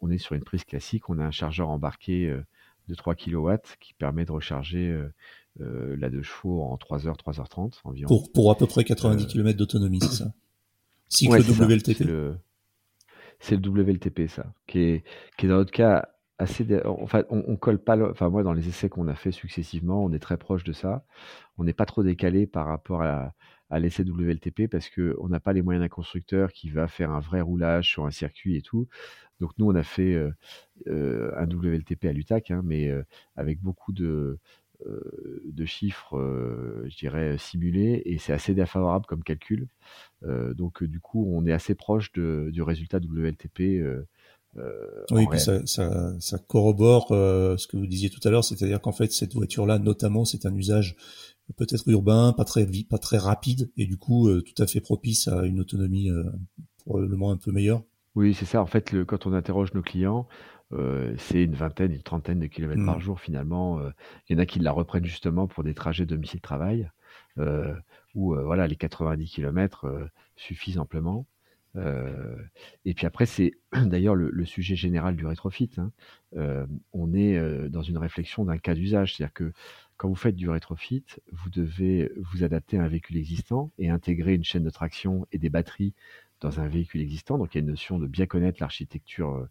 on 0.00 0.10
est 0.10 0.18
sur 0.18 0.34
une 0.34 0.44
prise 0.44 0.64
classique. 0.64 1.08
On 1.08 1.18
a 1.18 1.24
un 1.24 1.30
chargeur 1.30 1.68
embarqué 1.68 2.34
de 2.88 2.94
3 2.94 3.14
kW 3.14 3.50
qui 3.80 3.94
permet 3.94 4.24
de 4.24 4.32
recharger 4.32 4.96
la 5.58 6.10
2 6.10 6.22
chevaux 6.22 6.62
en 6.62 6.76
3h, 6.76 7.16
3h30 7.16 7.80
environ. 7.84 8.08
Pour, 8.08 8.32
pour 8.32 8.50
à 8.50 8.56
peu 8.56 8.66
près 8.66 8.84
90 8.84 9.26
km 9.26 9.58
d'autonomie, 9.58 10.00
c'est 10.00 10.24
ça? 10.24 10.32
Cycle 11.12 11.40
WLTP. 11.40 11.96
C'est 13.40 13.56
le, 13.56 13.68
WLTP, 13.68 14.28
ça, 14.28 14.52
qui 14.66 14.78
est, 14.80 15.04
qui 15.36 15.46
est 15.46 15.48
dans 15.48 15.56
notre 15.56 15.72
cas 15.72 16.08
assez. 16.38 16.66
Enfin, 16.84 17.24
on, 17.28 17.42
on, 17.46 17.56
colle 17.56 17.82
pas. 17.82 17.98
Enfin, 18.10 18.28
moi, 18.28 18.42
dans 18.42 18.52
les 18.52 18.68
essais 18.68 18.88
qu'on 18.88 19.08
a 19.08 19.14
fait 19.14 19.32
successivement, 19.32 20.04
on 20.04 20.12
est 20.12 20.20
très 20.20 20.36
proche 20.36 20.64
de 20.64 20.72
ça. 20.72 21.04
On 21.58 21.64
n'est 21.64 21.72
pas 21.72 21.86
trop 21.86 22.02
décalé 22.02 22.46
par 22.46 22.66
rapport 22.66 23.02
à, 23.02 23.34
à 23.72 23.78
l'essai 23.78 24.04
WLTP 24.04 24.68
parce 24.70 24.90
qu'on 24.90 25.28
n'a 25.28 25.40
pas 25.40 25.54
les 25.54 25.62
moyens 25.62 25.82
d'un 25.82 25.88
constructeur 25.88 26.52
qui 26.52 26.68
va 26.68 26.88
faire 26.88 27.10
un 27.10 27.20
vrai 27.20 27.40
roulage 27.40 27.88
sur 27.88 28.04
un 28.04 28.10
circuit 28.10 28.56
et 28.56 28.62
tout. 28.62 28.86
Donc 29.40 29.52
nous, 29.58 29.66
on 29.66 29.74
a 29.74 29.82
fait 29.82 30.12
euh, 30.14 30.30
euh, 30.88 31.32
un 31.38 31.46
WLTP 31.46 32.04
à 32.04 32.12
l'UTAC, 32.12 32.50
hein, 32.50 32.60
mais 32.62 32.88
euh, 32.88 33.02
avec 33.34 33.60
beaucoup 33.60 33.92
de, 33.92 34.38
de 35.44 35.64
chiffres, 35.64 36.16
je 36.88 36.96
dirais, 36.96 37.36
simulés, 37.38 38.02
et 38.04 38.18
c'est 38.18 38.32
assez 38.32 38.54
défavorable 38.54 39.06
comme 39.06 39.22
calcul. 39.22 39.68
donc 40.22 40.84
du 40.84 41.00
coup, 41.00 41.26
on 41.32 41.46
est 41.46 41.52
assez 41.52 41.74
proche 41.74 42.12
de, 42.12 42.50
du 42.52 42.62
résultat 42.62 42.98
WLTP. 42.98 43.82
oui, 45.10 45.26
puis 45.30 45.40
ça, 45.40 45.64
ça, 45.66 46.18
ça, 46.20 46.38
corrobore 46.38 47.08
ce 47.08 47.66
que 47.66 47.76
vous 47.76 47.86
disiez 47.86 48.10
tout 48.10 48.20
à 48.24 48.30
l'heure, 48.30 48.44
c'est-à-dire 48.44 48.80
qu'en 48.80 48.92
fait, 48.92 49.12
cette 49.12 49.34
voiture-là, 49.34 49.78
notamment, 49.78 50.24
c'est 50.24 50.46
un 50.46 50.54
usage 50.54 50.96
peut-être 51.56 51.88
urbain, 51.88 52.32
pas 52.32 52.44
très 52.44 52.66
pas 52.88 52.98
très 52.98 53.18
rapide, 53.18 53.70
et 53.76 53.86
du 53.86 53.96
coup, 53.96 54.30
tout 54.40 54.62
à 54.62 54.66
fait 54.66 54.80
propice 54.80 55.28
à 55.28 55.44
une 55.44 55.60
autonomie 55.60 56.10
probablement 56.84 57.30
un 57.30 57.36
peu 57.36 57.52
meilleure. 57.52 57.82
Oui, 58.14 58.34
c'est 58.34 58.44
ça. 58.44 58.60
En 58.60 58.66
fait, 58.66 58.92
le, 58.92 59.04
quand 59.04 59.26
on 59.26 59.32
interroge 59.32 59.72
nos 59.74 59.82
clients, 59.82 60.26
euh, 60.72 61.14
c'est 61.18 61.42
une 61.42 61.54
vingtaine, 61.54 61.92
une 61.92 62.02
trentaine 62.02 62.38
de 62.38 62.46
kilomètres 62.46 62.84
par 62.84 62.98
mmh. 62.98 63.02
jour 63.02 63.20
finalement. 63.20 63.78
Euh. 63.80 63.90
Il 64.28 64.34
y 64.34 64.36
en 64.36 64.42
a 64.42 64.46
qui 64.46 64.58
la 64.58 64.72
reprennent 64.72 65.04
justement 65.04 65.46
pour 65.46 65.64
des 65.64 65.74
trajets 65.74 66.06
domicile-travail, 66.06 66.90
euh, 67.38 67.74
où 68.14 68.34
voilà, 68.34 68.66
les 68.66 68.76
90 68.76 69.26
kilomètres 69.26 70.10
suffisent 70.36 70.78
amplement. 70.78 71.26
et 71.76 72.94
puis 72.94 73.06
après, 73.06 73.26
c'est 73.26 73.52
d'ailleurs 73.72 74.14
le, 74.14 74.44
sujet 74.44 74.76
général 74.76 75.16
du 75.16 75.26
rétrofit. 75.26 75.70
Hein. 75.78 75.92
on 76.92 77.14
est 77.14 77.68
dans 77.68 77.82
une 77.82 77.98
réflexion 77.98 78.44
d'un 78.44 78.58
cas 78.58 78.74
d'usage, 78.74 79.14
c'est-à-dire 79.14 79.34
que 79.34 79.52
quand 79.96 80.08
vous 80.08 80.14
faites 80.14 80.36
du 80.36 80.48
rétrofit, 80.48 81.04
vous 81.30 81.48
devez 81.50 82.10
vous 82.16 82.44
adapter 82.44 82.78
à 82.78 82.82
un 82.82 82.88
véhicule 82.88 83.16
existant 83.16 83.70
et 83.78 83.88
intégrer 83.88 84.34
une 84.34 84.44
chaîne 84.44 84.64
de 84.64 84.70
traction 84.70 85.26
et 85.32 85.38
des 85.38 85.48
batteries 85.48 85.94
dans 86.40 86.60
un 86.60 86.66
véhicule 86.66 87.00
existant. 87.00 87.38
Donc 87.38 87.54
il 87.54 87.58
y 87.58 87.60
a 87.60 87.62
une 87.62 87.70
notion 87.70 87.98
de 87.98 88.06
bien 88.06 88.26
connaître 88.26 88.58
l'architecture 88.60 89.48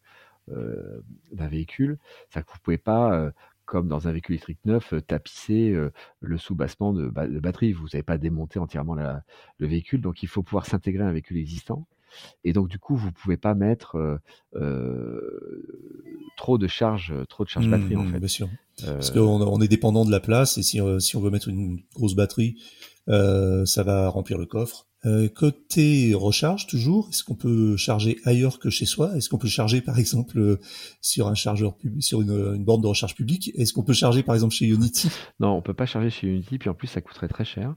d'un 0.47 1.47
véhicule. 1.47 1.97
C'est-à-dire 2.29 2.45
que 2.45 2.51
vous 2.51 2.57
ne 2.57 2.63
pouvez 2.63 2.77
pas, 2.77 3.13
euh, 3.13 3.31
comme 3.65 3.87
dans 3.87 4.07
un 4.07 4.11
véhicule 4.11 4.35
électrique 4.35 4.59
neuf, 4.65 4.93
tapisser 5.07 5.75
le 6.19 6.37
sous-bassement 6.37 6.93
de, 6.93 7.07
batterie. 7.07 7.73
Vous 7.73 7.87
n'avez 7.93 8.03
pas 8.03 8.17
démonté 8.17 8.59
entièrement 8.59 8.95
le 8.95 9.67
véhicule. 9.67 10.01
Donc 10.01 10.23
il 10.23 10.27
faut 10.27 10.43
pouvoir 10.43 10.65
s'intégrer 10.65 11.03
à 11.03 11.07
un 11.07 11.11
véhicule 11.11 11.37
existant. 11.37 11.87
Et 12.43 12.51
donc 12.51 12.67
du 12.67 12.77
coup, 12.77 12.97
vous 12.97 13.07
ne 13.07 13.13
pouvez 13.13 13.37
pas 13.37 13.55
mettre 13.55 14.19
trop 16.35 16.57
de 16.57 16.67
charge, 16.67 17.13
trop 17.29 17.45
de 17.45 17.49
charge 17.49 17.67
mmh, 17.67 17.71
batterie 17.71 17.95
en 17.95 18.03
mmh, 18.03 18.11
fait. 18.11 18.19
Bien 18.19 18.27
sûr. 18.27 18.49
Parce 18.83 19.11
qu'on 19.11 19.41
on 19.41 19.61
est 19.61 19.67
dépendant 19.67 20.03
de 20.03 20.11
la 20.11 20.19
place 20.19 20.57
et 20.57 20.63
si, 20.63 20.81
si 20.99 21.15
on 21.15 21.21
veut 21.21 21.29
mettre 21.29 21.47
une 21.47 21.81
grosse 21.95 22.15
batterie, 22.15 22.57
ça 23.07 23.83
va 23.83 24.09
remplir 24.09 24.37
le 24.37 24.45
coffre. 24.45 24.87
Euh, 25.05 25.27
côté 25.29 26.13
recharge, 26.13 26.67
toujours, 26.67 27.09
est-ce 27.09 27.23
qu'on 27.23 27.35
peut 27.35 27.75
charger 27.75 28.19
ailleurs 28.23 28.59
que 28.59 28.69
chez 28.69 28.85
soi? 28.85 29.15
Est-ce 29.15 29.29
qu'on 29.29 29.39
peut 29.39 29.47
charger, 29.47 29.81
par 29.81 29.97
exemple, 29.97 30.37
euh, 30.37 30.59
sur 31.01 31.27
un 31.27 31.33
chargeur 31.33 31.75
public, 31.75 32.03
sur 32.03 32.21
une, 32.21 32.63
borne 32.63 32.81
de 32.81 32.87
recharge 32.87 33.15
publique? 33.15 33.51
Est-ce 33.55 33.73
qu'on 33.73 33.83
peut 33.83 33.93
charger, 33.93 34.21
par 34.21 34.35
exemple, 34.35 34.53
chez 34.53 34.67
Unity? 34.67 35.09
Non, 35.39 35.53
on 35.53 35.61
peut 35.61 35.73
pas 35.73 35.87
charger 35.87 36.11
chez 36.11 36.27
Unity, 36.27 36.59
puis 36.59 36.69
en 36.69 36.75
plus, 36.75 36.87
ça 36.87 37.01
coûterait 37.01 37.27
très 37.27 37.45
cher. 37.45 37.75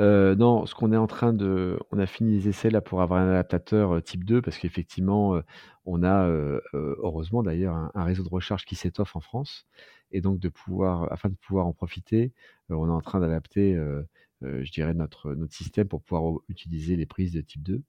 Euh, 0.00 0.34
non, 0.34 0.66
ce 0.66 0.74
qu'on 0.74 0.92
est 0.92 0.96
en 0.96 1.06
train 1.06 1.32
de, 1.32 1.78
on 1.92 2.00
a 2.00 2.06
fini 2.06 2.32
les 2.32 2.48
essais 2.48 2.70
là 2.70 2.80
pour 2.80 3.00
avoir 3.00 3.20
un 3.20 3.30
adaptateur 3.30 3.96
euh, 3.96 4.00
type 4.00 4.24
2, 4.24 4.42
parce 4.42 4.58
qu'effectivement, 4.58 5.40
on 5.84 6.02
a, 6.02 6.28
heureusement 6.72 7.44
d'ailleurs, 7.44 7.90
un, 7.94 8.04
réseau 8.04 8.24
de 8.24 8.28
recharge 8.28 8.64
qui 8.64 8.74
s'étoffe 8.74 9.14
en 9.14 9.20
France, 9.20 9.66
et 10.10 10.20
donc 10.20 10.40
de 10.40 10.48
pouvoir, 10.48 11.12
afin 11.12 11.28
de 11.28 11.34
pouvoir 11.34 11.66
en 11.66 11.72
profiter, 11.72 12.32
on 12.68 12.88
est 12.88 12.92
en 12.92 13.00
train 13.00 13.20
d'adapter 13.20 13.74
euh, 13.74 14.02
je 14.42 14.70
dirais, 14.72 14.94
notre, 14.94 15.34
notre 15.34 15.54
système 15.54 15.88
pour 15.88 16.02
pouvoir 16.02 16.40
utiliser 16.48 16.96
les 16.96 17.06
prises 17.06 17.32
de 17.32 17.40
type 17.40 17.62
2. 17.62 17.82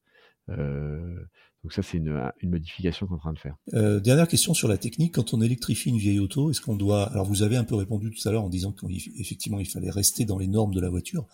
Donc 1.63 1.73
ça, 1.73 1.81
c'est 1.81 1.97
une, 1.97 2.31
une, 2.41 2.51
modification 2.51 3.07
qu'on 3.07 3.15
est 3.15 3.17
en 3.17 3.19
train 3.19 3.33
de 3.33 3.39
faire. 3.39 3.55
Euh, 3.73 3.99
dernière 3.99 4.27
question 4.27 4.53
sur 4.53 4.67
la 4.67 4.77
technique. 4.77 5.15
Quand 5.15 5.33
on 5.33 5.41
électrifie 5.41 5.89
une 5.89 5.97
vieille 5.97 6.19
auto, 6.19 6.51
est-ce 6.51 6.61
qu'on 6.61 6.75
doit... 6.75 7.09
Alors 7.11 7.25
vous 7.25 7.41
avez 7.41 7.57
un 7.57 7.63
peu 7.63 7.75
répondu 7.75 8.11
tout 8.11 8.27
à 8.27 8.31
l'heure 8.31 8.43
en 8.43 8.49
disant 8.49 8.71
qu'effectivement 8.71 9.59
il 9.59 9.67
fallait 9.67 9.89
rester 9.89 10.23
dans 10.23 10.37
les 10.37 10.47
normes 10.47 10.73
de 10.73 10.79
la 10.79 10.89
voiture. 10.89 11.25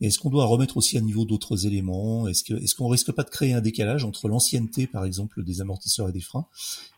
Mais 0.00 0.08
est-ce 0.08 0.18
qu'on 0.18 0.30
doit 0.30 0.46
remettre 0.46 0.76
aussi 0.76 0.96
à 0.96 1.00
niveau 1.00 1.24
d'autres 1.24 1.66
éléments? 1.66 2.26
Est-ce 2.26 2.74
qu'on 2.74 2.88
risque 2.88 3.12
pas 3.12 3.22
de 3.22 3.30
créer 3.30 3.52
un 3.52 3.60
décalage 3.60 4.04
entre 4.04 4.28
l'ancienneté, 4.28 4.86
par 4.86 5.04
exemple, 5.04 5.44
des 5.44 5.60
amortisseurs 5.60 6.08
et 6.08 6.12
des 6.12 6.20
freins, 6.20 6.46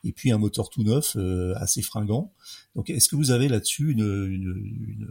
et 0.04 0.12
puis 0.12 0.30
un 0.30 0.38
moteur 0.38 0.70
tout 0.70 0.84
neuf, 0.84 1.16
euh, 1.16 1.54
assez 1.56 1.82
fringant? 1.82 2.32
Donc 2.76 2.90
est-ce 2.90 3.08
que 3.08 3.16
vous 3.16 3.32
avez 3.32 3.48
là-dessus 3.48 3.90
une, 3.90 4.00
une, 4.00 5.08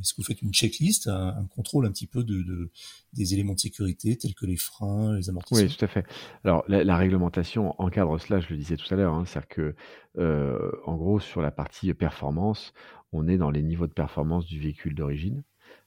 est-ce 0.00 0.14
que 0.14 0.22
vous 0.22 0.26
faites 0.26 0.40
une 0.40 0.54
checklist, 0.54 1.06
un, 1.06 1.46
contrôle 1.54 1.84
un 1.84 1.92
petit 1.92 2.06
peu 2.06 2.24
de, 2.24 2.42
de, 2.42 2.70
des 3.12 3.34
éléments 3.34 3.52
de 3.52 3.60
sécurité 3.60 4.16
tels 4.16 4.34
que 4.34 4.46
les 4.46 4.56
freins, 4.56 5.16
les 5.16 5.28
amortisseurs? 5.28 5.68
Oui, 5.68 5.76
tout 5.76 5.84
à 5.84 5.88
fait. 5.88 6.06
Alors 6.44 6.64
la, 6.66 6.82
la 6.82 6.96
réglementation 7.10 7.74
encadre 7.80 8.20
cela, 8.20 8.38
je 8.38 8.48
le 8.50 8.56
disais 8.56 8.76
tout 8.76 8.86
à 8.94 8.96
l'heure. 8.96 9.14
Hein, 9.14 9.24
C'est-à-dire 9.24 9.48
que, 9.48 9.74
euh, 10.18 10.70
en 10.84 10.94
gros, 10.96 11.18
sur 11.18 11.42
la 11.42 11.50
partie 11.50 11.92
performance, 11.92 12.72
on 13.12 13.26
est 13.26 13.36
dans 13.36 13.50
les 13.50 13.62
niveaux 13.64 13.88
de 13.88 13.92
performance 13.92 14.46
du 14.46 14.60
véhicule 14.60 14.94
d'origine 14.94 15.42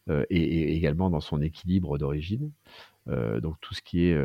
euh, 0.09 0.25
et, 0.29 0.75
également 0.75 1.09
dans 1.09 1.21
son 1.21 1.41
équilibre 1.41 1.97
d'origine. 1.97 2.51
Euh, 3.07 3.39
donc 3.39 3.55
tout 3.61 3.73
ce 3.73 3.81
qui 3.81 4.05
est 4.05 4.17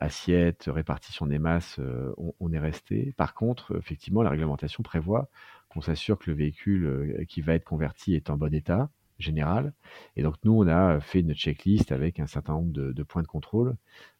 assiette, 0.00 0.64
répartition 0.68 1.26
des 1.26 1.38
masses, 1.38 1.78
on, 2.16 2.52
est 2.52 2.58
resté. 2.58 3.12
Par 3.18 3.34
contre, 3.34 3.76
effectivement, 3.76 4.22
la 4.22 4.30
réglementation 4.30 4.82
prévoit 4.82 5.28
qu'on 5.68 5.82
s'assure 5.82 6.18
que 6.18 6.30
le 6.30 6.36
véhicule 6.36 7.26
qui 7.28 7.42
va 7.42 7.54
être 7.54 7.64
converti 7.64 8.14
est 8.14 8.30
en 8.30 8.38
bon 8.38 8.54
état 8.54 8.88
général. 9.18 9.72
Et 10.16 10.22
donc 10.22 10.36
nous, 10.44 10.52
on 10.52 10.66
a 10.66 11.00
fait 11.00 11.20
une 11.20 11.34
checklist 11.34 11.92
avec 11.92 12.20
un 12.20 12.26
certain 12.26 12.54
nombre 12.54 12.72
de, 12.72 13.02
points 13.02 13.22
de 13.22 13.26
contrôle 13.26 13.70
euh, 13.70 14.17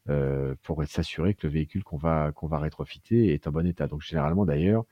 pour 0.62 0.84
s'assurer 0.86 1.34
que 1.34 1.46
le 1.46 1.52
véhicule 1.52 1.84
qu'on 1.84 1.96
va 1.98 2.32
qu'on 2.32 2.46
va 2.46 2.58
rétrofiter 2.58 3.32
est 3.34 3.46
en 3.46 3.52
bon 3.52 3.66
état. 3.66 3.86
Donc 3.86 4.02
généralement 4.02 4.46
d'ailleurs, 4.46 4.84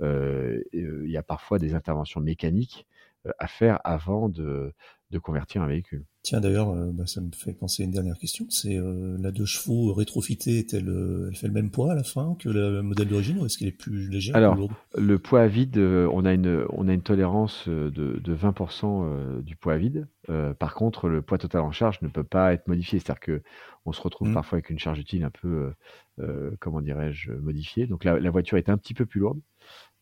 euh, 0.00 0.62
il 0.72 1.10
y 1.10 1.16
a 1.16 1.22
parfois 1.22 1.58
des 1.58 1.74
interventions 1.74 2.20
mécaniques 2.20 2.86
euh, 2.86 2.91
à 3.38 3.46
faire 3.46 3.80
avant 3.84 4.28
de, 4.28 4.72
de 5.12 5.18
convertir 5.18 5.62
un 5.62 5.66
véhicule. 5.66 6.04
Tiens 6.22 6.40
d'ailleurs, 6.40 6.70
euh, 6.70 6.90
bah, 6.92 7.06
ça 7.06 7.20
me 7.20 7.30
fait 7.32 7.52
penser 7.52 7.82
à 7.82 7.86
une 7.86 7.92
dernière 7.92 8.16
question. 8.16 8.46
C'est 8.48 8.78
euh, 8.78 9.16
la 9.20 9.30
deux 9.30 9.44
chevaux 9.44 9.92
rétrofitée, 9.92 10.58
est-elle, 10.58 10.88
elle 11.28 11.36
fait 11.36 11.48
le 11.48 11.52
même 11.52 11.70
poids 11.70 11.92
à 11.92 11.94
la 11.94 12.02
fin 12.02 12.34
que 12.38 12.48
le 12.48 12.82
modèle 12.82 13.08
d'origine 13.08 13.38
ou 13.38 13.46
est-ce 13.46 13.58
qu'elle 13.58 13.68
est 13.68 13.72
plus 13.72 14.08
légère 14.08 14.34
Alors, 14.34 14.56
le 14.96 15.18
poids 15.18 15.42
à 15.42 15.48
vide, 15.48 15.78
on 15.78 16.24
a 16.24 16.32
une 16.32 16.64
on 16.70 16.88
a 16.88 16.94
une 16.94 17.02
tolérance 17.02 17.68
de, 17.68 17.90
de 17.90 18.34
20% 18.34 19.42
du 19.42 19.56
poids 19.56 19.74
à 19.74 19.78
vide. 19.78 20.08
par 20.58 20.74
contre, 20.74 21.08
le 21.08 21.22
poids 21.22 21.38
total 21.38 21.60
en 21.62 21.72
charge 21.72 22.00
ne 22.02 22.08
peut 22.08 22.24
pas 22.24 22.54
être 22.54 22.66
modifié. 22.66 22.98
C'est-à-dire 22.98 23.20
que 23.20 23.42
on 23.84 23.92
se 23.92 24.00
retrouve 24.00 24.28
mmh. 24.28 24.34
parfois 24.34 24.56
avec 24.56 24.70
une 24.70 24.78
charge 24.78 25.00
utile 25.00 25.24
un 25.24 25.30
peu, 25.30 25.72
comment 26.60 26.80
dirais-je, 26.80 27.32
modifiée. 27.32 27.86
Donc 27.86 28.04
la, 28.04 28.18
la 28.18 28.30
voiture 28.30 28.56
est 28.56 28.68
un 28.68 28.78
petit 28.78 28.94
peu 28.94 29.04
plus 29.04 29.20
lourde. 29.20 29.40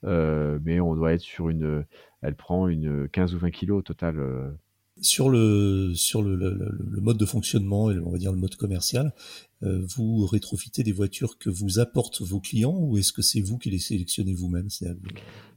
Mais 0.03 0.81
on 0.81 0.95
doit 0.95 1.13
être 1.13 1.21
sur 1.21 1.49
une, 1.49 1.85
elle 2.23 2.35
prend 2.35 2.69
une 2.69 3.09
15 3.09 3.35
ou 3.35 3.39
20 3.39 3.51
kilos 3.51 3.79
au 3.79 3.83
total. 3.83 4.57
Sur 5.03 5.31
le 5.31 5.93
sur 5.95 6.23
le, 6.23 6.37
le, 6.37 7.01
mode 7.01 7.17
de 7.17 7.25
fonctionnement 7.25 7.91
et 7.91 7.99
on 7.99 8.11
va 8.11 8.19
dire 8.19 8.33
le 8.33 8.39
mode 8.39 8.57
commercial, 8.57 9.15
euh, 9.63 9.85
vous 9.97 10.27
rétrofitez 10.27 10.83
des 10.83 10.93
voitures 10.93 11.39
que 11.39 11.51
vous 11.51 11.79
apportent 11.79 12.23
vos 12.23 12.41
clients 12.41 12.77
ou 12.77 12.97
est-ce 12.97 13.13
que 13.13 13.23
c'est 13.23 13.41
vous 13.41 13.59
qui 13.59 13.71
les 13.71 13.79
sélectionnez 13.79 14.35
vous-même 14.35 14.69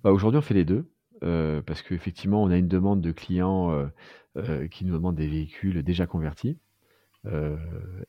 bah, 0.03 0.12
Aujourd'hui, 0.12 0.38
on 0.38 0.41
fait 0.41 0.53
les 0.53 0.65
deux. 0.65 0.89
Euh, 1.23 1.62
parce 1.62 1.82
qu'effectivement, 1.82 2.43
on 2.43 2.49
a 2.49 2.58
une 2.58 2.67
demande 2.67 2.99
de 2.99 3.12
clients 3.12 3.89
euh, 4.36 4.67
qui 4.67 4.84
nous 4.84 4.93
demandent 4.93 5.15
des 5.15 5.27
véhicules 5.27 5.82
déjà 5.84 6.06
convertis. 6.06 6.58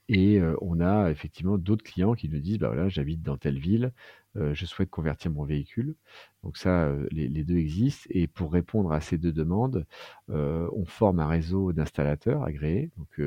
et 0.09 0.41
on 0.61 0.81
a 0.81 1.11
effectivement 1.11 1.59
d'autres 1.59 1.85
clients 1.85 2.15
qui 2.15 2.29
nous 2.29 2.41
disent 2.41 2.59
bah 2.59 2.69
voilà, 2.69 2.89
j'habite 2.89 3.23
dans 3.23 3.37
telle 3.37 3.59
ville, 3.59 3.93
je 4.37 4.67
souhaite 4.67 4.91
convertir 4.91 5.31
mon 5.31 5.45
véhicule. 5.45 5.95
Donc 6.43 6.57
ça, 6.57 6.93
les, 7.11 7.29
les, 7.29 7.45
deux 7.45 7.57
existent. 7.57 8.07
Et 8.11 8.27
pour 8.27 8.53
répondre 8.53 8.93
à 8.93 9.01
ces 9.01 9.19
deux 9.19 9.33
demandes, 9.33 9.87
on 10.29 10.85
forme 10.85 11.21
un 11.21 11.27
réseau 11.27 11.73
d'installateurs 11.73 12.43
agréés. 12.43 12.91
Donc 12.97 13.21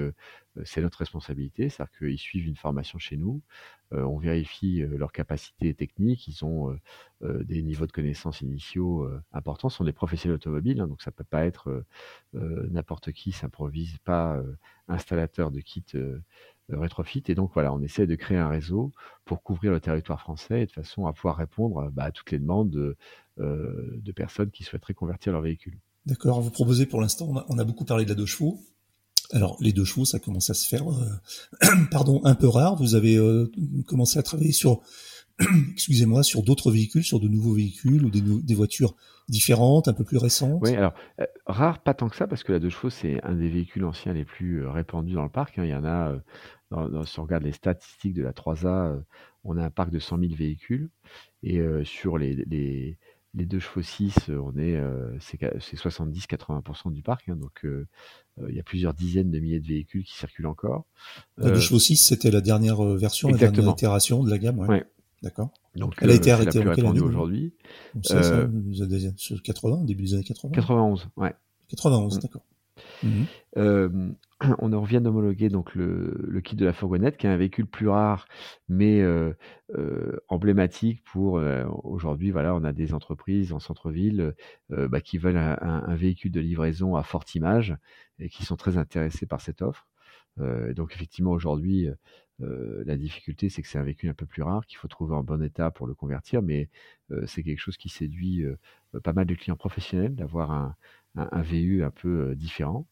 c'est 0.63 0.81
notre 0.81 0.99
responsabilité, 0.99 1.69
c'est-à-dire 1.69 1.97
qu'ils 1.97 2.19
suivent 2.19 2.47
une 2.47 2.55
formation 2.55 2.99
chez 2.99 3.17
nous. 3.17 3.41
on 3.91 4.17
vérifie 4.17 4.79
leurs 4.79 5.11
capacités 5.11 5.73
techniques. 5.73 6.27
Ils 6.27 6.45
ont 6.45 6.77
des 7.21 7.63
niveaux 7.63 7.87
de 7.87 7.91
connaissances 7.91 8.41
initiaux 8.41 9.09
importants. 9.31 9.69
Ce 9.69 9.77
sont 9.77 9.83
des 9.83 9.93
professionnels 9.93 10.35
automobiles, 10.35 10.81
hein, 10.81 10.87
donc 10.87 11.01
ça 11.01 11.11
peut 11.11 11.23
pas 11.23 11.45
être 11.45 11.83
n'importe 12.33 13.11
qui 13.11 13.31
s'improvise 13.31 13.97
pas 13.99 14.41
installateur 14.87 15.51
de 15.51 15.59
kits 15.59 15.97
rétrofit. 16.69 17.23
Et 17.27 17.35
donc 17.35 17.51
voilà, 17.53 17.73
on 17.73 17.81
essaie 17.81 18.07
de 18.07 18.15
créer 18.15 18.37
un 18.37 18.49
réseau 18.49 18.91
pour 19.25 19.43
couvrir 19.43 19.71
le 19.71 19.79
territoire 19.79 20.19
français 20.19 20.63
et 20.63 20.65
de 20.65 20.71
façon 20.71 21.05
à 21.05 21.13
pouvoir 21.13 21.37
répondre 21.37 21.89
bah, 21.93 22.05
à 22.05 22.11
toutes 22.11 22.31
les 22.31 22.39
demandes 22.39 22.69
de, 22.69 22.97
euh, 23.39 23.99
de, 24.01 24.11
personnes 24.11 24.51
qui 24.51 24.63
souhaiteraient 24.63 24.93
convertir 24.93 25.33
leur 25.33 25.41
véhicule. 25.41 25.77
D'accord, 26.05 26.41
vous 26.41 26.51
proposez 26.51 26.85
pour 26.85 27.01
l'instant, 27.01 27.33
on, 27.49 27.57
a 27.57 27.63
beaucoup 27.63 27.85
parlé 27.85 28.05
de 28.05 28.09
la 28.09 28.15
deux 28.15 28.25
chevaux. 28.25 28.59
Alors 29.31 29.57
les 29.59 29.73
deux 29.73 29.83
chevaux, 29.83 30.05
ça 30.05 30.19
commence 30.19 30.49
à 30.49 30.53
se 30.53 30.67
faire, 30.67 30.85
euh, 30.89 31.67
pardon, 31.91 32.21
un 32.23 32.35
peu 32.35 32.47
rare. 32.47 32.75
Vous 32.75 32.95
avez 32.95 33.17
euh, 33.17 33.51
commencé 33.85 34.17
à 34.17 34.23
travailler 34.23 34.53
sur, 34.53 34.81
excusez-moi, 35.71 36.23
sur 36.23 36.43
d'autres 36.43 36.71
véhicules, 36.71 37.03
sur 37.03 37.19
de 37.19 37.27
nouveaux 37.27 37.53
véhicules 37.53 38.03
ou 38.03 38.09
des, 38.09 38.21
des 38.21 38.55
voitures 38.55 38.95
différentes, 39.29 39.87
un 39.87 39.93
peu 39.93 40.03
plus 40.03 40.17
récentes. 40.17 40.59
Oui, 40.61 40.75
alors 40.75 40.93
rare, 41.45 41.83
pas 41.83 41.93
tant 41.93 42.09
que 42.09 42.15
ça, 42.15 42.27
parce 42.27 42.43
que 42.43 42.53
la 42.53 42.59
deux 42.59 42.69
chevaux 42.69 42.89
c'est 42.89 43.23
un 43.23 43.35
des 43.35 43.49
véhicules 43.49 43.83
anciens 43.85 44.13
les 44.13 44.25
plus 44.25 44.65
répandus 44.65 45.13
dans 45.13 45.23
le 45.23 45.29
parc. 45.29 45.59
Hein. 45.59 45.65
Il 45.65 45.69
y 45.69 45.75
en 45.75 45.85
a 45.85 46.15
si 47.05 47.19
on 47.19 47.23
regarde 47.23 47.43
les 47.43 47.51
statistiques 47.51 48.13
de 48.13 48.23
la 48.23 48.31
3A, 48.31 48.67
euh, 48.67 48.99
on 49.43 49.57
a 49.57 49.63
un 49.63 49.69
parc 49.69 49.89
de 49.89 49.99
100 49.99 50.19
000 50.19 50.33
véhicules. 50.35 50.89
Et 51.43 51.59
euh, 51.59 51.83
sur 51.85 52.17
les, 52.17 52.33
les, 52.33 52.97
les, 53.33 53.45
deux 53.45 53.59
chevaux 53.59 53.81
6, 53.81 54.29
euh, 54.29 54.37
on 54.37 54.57
est, 54.57 54.79
c'est 55.19 55.77
70-80% 55.77 56.91
du 56.91 57.01
parc. 57.01 57.29
Hein, 57.29 57.35
donc, 57.35 57.65
il 58.47 58.55
y 58.55 58.59
a 58.59 58.63
plusieurs 58.63 58.93
dizaines 58.93 59.31
de 59.31 59.39
milliers 59.39 59.59
de 59.59 59.67
véhicules 59.67 60.03
qui 60.03 60.15
circulent 60.15 60.47
encore. 60.47 60.85
La 61.37 61.51
deux 61.51 61.59
chevaux 61.59 61.79
6, 61.79 61.97
c'était 61.97 62.31
la 62.31 62.41
dernière 62.41 62.81
version, 62.83 63.29
la 63.29 63.37
dernière 63.37 63.69
itération 63.69 64.23
de 64.23 64.29
la 64.29 64.37
gamme. 64.37 64.59
Ouais. 64.59 64.85
D'accord. 65.23 65.51
Donc, 65.75 65.95
elle 66.01 66.11
a 66.11 66.15
été 66.15 66.31
arrêtée 66.31 66.59
en 66.59 66.73
quelle 66.73 66.85
année 66.85 66.99
aujourd'hui 66.99 67.53
C'est 68.03 68.23
ça, 68.23 68.47
sur 69.15 69.41
80, 69.41 69.83
début 69.83 70.03
des 70.03 70.13
années 70.13 70.23
80 70.23 70.51
91, 70.53 71.09
ouais. 71.17 71.33
91, 71.69 72.17
mm. 72.17 72.19
d'accord. 72.21 72.43
Euh, 73.57 73.89
on 74.59 74.73
en 74.73 74.81
revient 74.81 75.01
d'homologuer 75.01 75.49
donc 75.49 75.73
le, 75.75 76.41
kit 76.43 76.55
de 76.55 76.65
la 76.65 76.73
fourgonnette, 76.73 77.17
qui 77.17 77.27
est 77.27 77.29
un 77.29 77.37
véhicule 77.37 77.65
plus 77.65 77.89
rare, 77.89 78.27
mais 78.69 79.01
euh, 79.01 79.33
euh, 79.75 80.17
emblématique 80.27 81.03
pour 81.03 81.41
aujourd'hui. 81.83 82.31
Voilà, 82.31 82.55
on 82.55 82.63
a 82.63 82.73
des 82.73 82.93
entreprises 82.93 83.53
en 83.53 83.59
centre-ville 83.59 84.33
bah, 84.69 85.01
qui 85.01 85.17
veulent 85.17 85.37
un, 85.37 85.95
véhicule 85.95 86.31
de 86.31 86.39
livraison 86.39 86.95
à 86.95 87.03
forte 87.03 87.33
image 87.35 87.75
et 88.19 88.29
qui 88.29 88.45
sont 88.45 88.55
très 88.55 88.77
intéressés 88.77 89.25
par 89.25 89.41
cette 89.41 89.61
offre. 89.61 89.87
donc 90.75 90.93
effectivement 90.93 91.31
aujourd'hui, 91.31 91.87
la 92.39 92.97
difficulté 92.97 93.49
c'est 93.49 93.61
que 93.61 93.67
c'est 93.67 93.79
un 93.79 93.83
véhicule 93.83 94.09
un 94.09 94.13
peu 94.13 94.25
plus 94.25 94.43
rare 94.43 94.65
qu'il 94.65 94.77
faut 94.77 94.87
trouver 94.87 95.15
en 95.15 95.23
bon 95.23 95.41
état 95.41 95.71
pour 95.71 95.87
le 95.87 95.95
convertir, 95.95 96.41
mais 96.41 96.69
c'est 97.25 97.43
quelque 97.43 97.59
chose 97.59 97.77
qui 97.77 97.89
séduit 97.89 98.45
pas 99.03 99.13
mal 99.13 99.25
de 99.25 99.35
clients 99.35 99.55
professionnels 99.55 100.15
d'avoir 100.15 100.51
un, 100.51 100.75
un, 101.17 101.41
VU 101.41 101.83
un 101.83 101.91
peu 101.91 102.35
différent. 102.35 102.87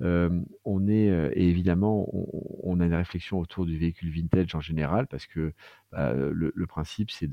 On 0.00 0.88
est 0.88 1.32
et 1.34 1.48
évidemment 1.48 2.08
on, 2.12 2.80
a 2.80 2.86
une 2.86 2.94
réflexion 2.94 3.38
autour 3.38 3.66
du 3.66 3.78
véhicule 3.78 4.10
vintage 4.10 4.54
en 4.54 4.60
général 4.60 5.06
parce 5.06 5.26
que 5.26 5.52
bah, 5.92 6.12
le, 6.12 6.66
principe 6.66 7.10
c'est 7.10 7.30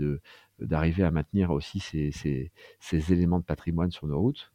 d'arriver 0.59 1.03
à 1.03 1.11
maintenir 1.11 1.51
aussi 1.51 1.79
ces, 1.79 2.11
ces, 2.79 3.13
éléments 3.13 3.39
de 3.39 3.45
patrimoine 3.45 3.91
sur 3.91 4.07
nos 4.07 4.19
routes. 4.19 4.53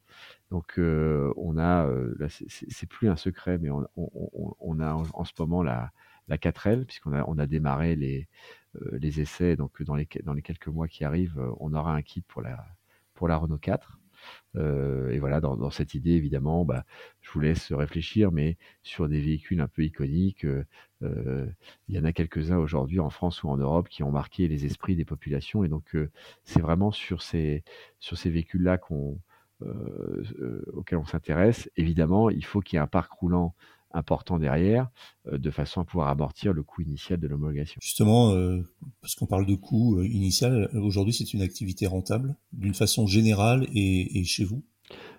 Donc 0.50 0.78
on 0.78 1.58
a 1.58 1.90
c'est 2.28 2.88
plus 2.88 3.08
un 3.08 3.16
secret 3.16 3.58
mais 3.58 3.70
on, 3.70 3.86
on, 3.96 4.80
a 4.80 4.94
en, 4.94 5.24
ce 5.24 5.32
moment 5.38 5.62
la 5.62 5.92
la 6.28 6.36
4L 6.36 6.84
puisqu'on 6.84 7.12
a 7.12 7.24
on 7.26 7.38
a 7.38 7.46
démarré 7.46 7.96
les 7.96 8.28
les 8.92 9.20
essais 9.20 9.56
donc 9.56 9.82
dans 9.82 9.94
les 9.94 10.06
quelques 10.06 10.68
mois 10.68 10.88
qui 10.88 11.04
arrivent 11.04 11.40
on 11.58 11.72
aura 11.74 11.94
un 11.94 12.02
kit 12.02 12.22
pour 12.22 12.42
la 12.42 13.36
Renault 13.36 13.58
4 13.58 13.98
euh, 14.56 15.10
et 15.10 15.18
voilà, 15.18 15.40
dans, 15.40 15.70
cette 15.70 15.94
idée, 15.94 16.12
évidemment, 16.12 16.64
bah, 16.64 16.84
je 17.20 17.30
vous 17.30 17.40
laisse 17.40 17.72
réfléchir, 17.72 18.32
mais 18.32 18.56
sur 18.82 19.08
des 19.08 19.20
véhicules 19.20 19.60
un 19.60 19.68
peu 19.68 19.84
iconiques, 19.84 20.44
euh, 20.44 20.64
euh, 21.02 21.46
il 21.88 21.96
y 21.96 21.98
en 21.98 22.04
a 22.04 22.12
quelques-uns 22.12 22.58
aujourd'hui 22.58 23.00
en 23.00 23.10
France 23.10 23.42
ou 23.42 23.48
en 23.48 23.56
Europe 23.56 23.88
qui 23.88 24.02
ont 24.02 24.10
marqué 24.10 24.48
les 24.48 24.64
esprits 24.66 24.96
des 24.96 25.04
populations. 25.04 25.64
Et 25.64 25.68
donc, 25.68 25.96
c'est 26.44 26.60
vraiment 26.60 26.90
sur 26.90 27.22
ces, 27.22 27.64
sur 27.98 28.18
ces 28.18 28.30
véhicules-là 28.30 28.78
qu'on, 28.78 29.18
auxquels 30.72 30.98
on 30.98 31.06
s'intéresse. 31.06 31.70
Évidemment, 31.76 32.30
il 32.30 32.44
faut 32.44 32.60
qu'il 32.60 32.76
y 32.76 32.78
ait 32.78 32.82
un 32.82 32.86
parc 32.86 33.12
roulant 33.12 33.54
important 33.92 34.38
derrière, 34.38 34.88
euh, 35.32 35.38
de 35.38 35.50
façon 35.50 35.80
à 35.80 35.84
pouvoir 35.84 36.08
amortir 36.08 36.52
le 36.52 36.62
coût 36.62 36.82
initial 36.82 37.18
de 37.18 37.26
l'homologation. 37.26 37.78
Justement, 37.82 38.32
euh, 38.32 38.62
parce 39.00 39.14
qu'on 39.14 39.26
parle 39.26 39.46
de 39.46 39.54
coût 39.54 39.98
euh, 39.98 40.06
initial, 40.06 40.70
aujourd'hui 40.74 41.14
c'est 41.14 41.32
une 41.32 41.42
activité 41.42 41.86
rentable 41.86 42.36
d'une 42.52 42.74
façon 42.74 43.06
générale 43.06 43.66
et, 43.72 44.18
et 44.18 44.24
chez 44.24 44.44
vous? 44.44 44.62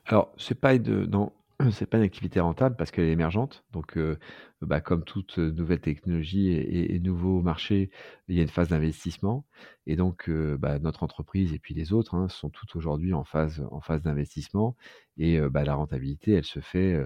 Alors, 0.05 0.33
c'est 0.37 0.59
pas 0.59 0.77
de, 0.77 1.05
non, 1.05 1.31
c'est 1.71 1.85
pas 1.85 1.97
une 1.97 2.03
activité 2.03 2.39
rentable 2.39 2.75
parce 2.77 2.91
qu'elle 2.91 3.05
est 3.05 3.11
émergente. 3.11 3.63
Donc, 3.71 3.97
euh, 3.97 4.17
bah, 4.61 4.79
comme 4.81 5.03
toute 5.03 5.37
nouvelle 5.37 5.81
technologie 5.81 6.51
et, 6.51 6.99
nouveau 6.99 7.41
marché, 7.41 7.89
il 8.27 8.35
y 8.35 8.39
a 8.39 8.43
une 8.43 8.49
phase 8.49 8.69
d'investissement. 8.69 9.45
Et 9.85 9.95
donc, 9.95 10.29
euh, 10.29 10.57
bah, 10.57 10.79
notre 10.79 11.03
entreprise 11.03 11.53
et 11.53 11.59
puis 11.59 11.73
les 11.73 11.91
autres 11.91 12.15
hein, 12.15 12.29
sont 12.29 12.49
toutes 12.49 12.75
aujourd'hui 12.75 13.13
en 13.13 13.23
phase 13.25 13.65
en 13.71 13.81
phase 13.81 14.01
d'investissement. 14.03 14.75
Et 15.17 15.39
euh, 15.39 15.49
bah, 15.49 15.63
la 15.63 15.75
rentabilité, 15.75 16.33
elle 16.33 16.45
se 16.45 16.59
fait 16.61 16.97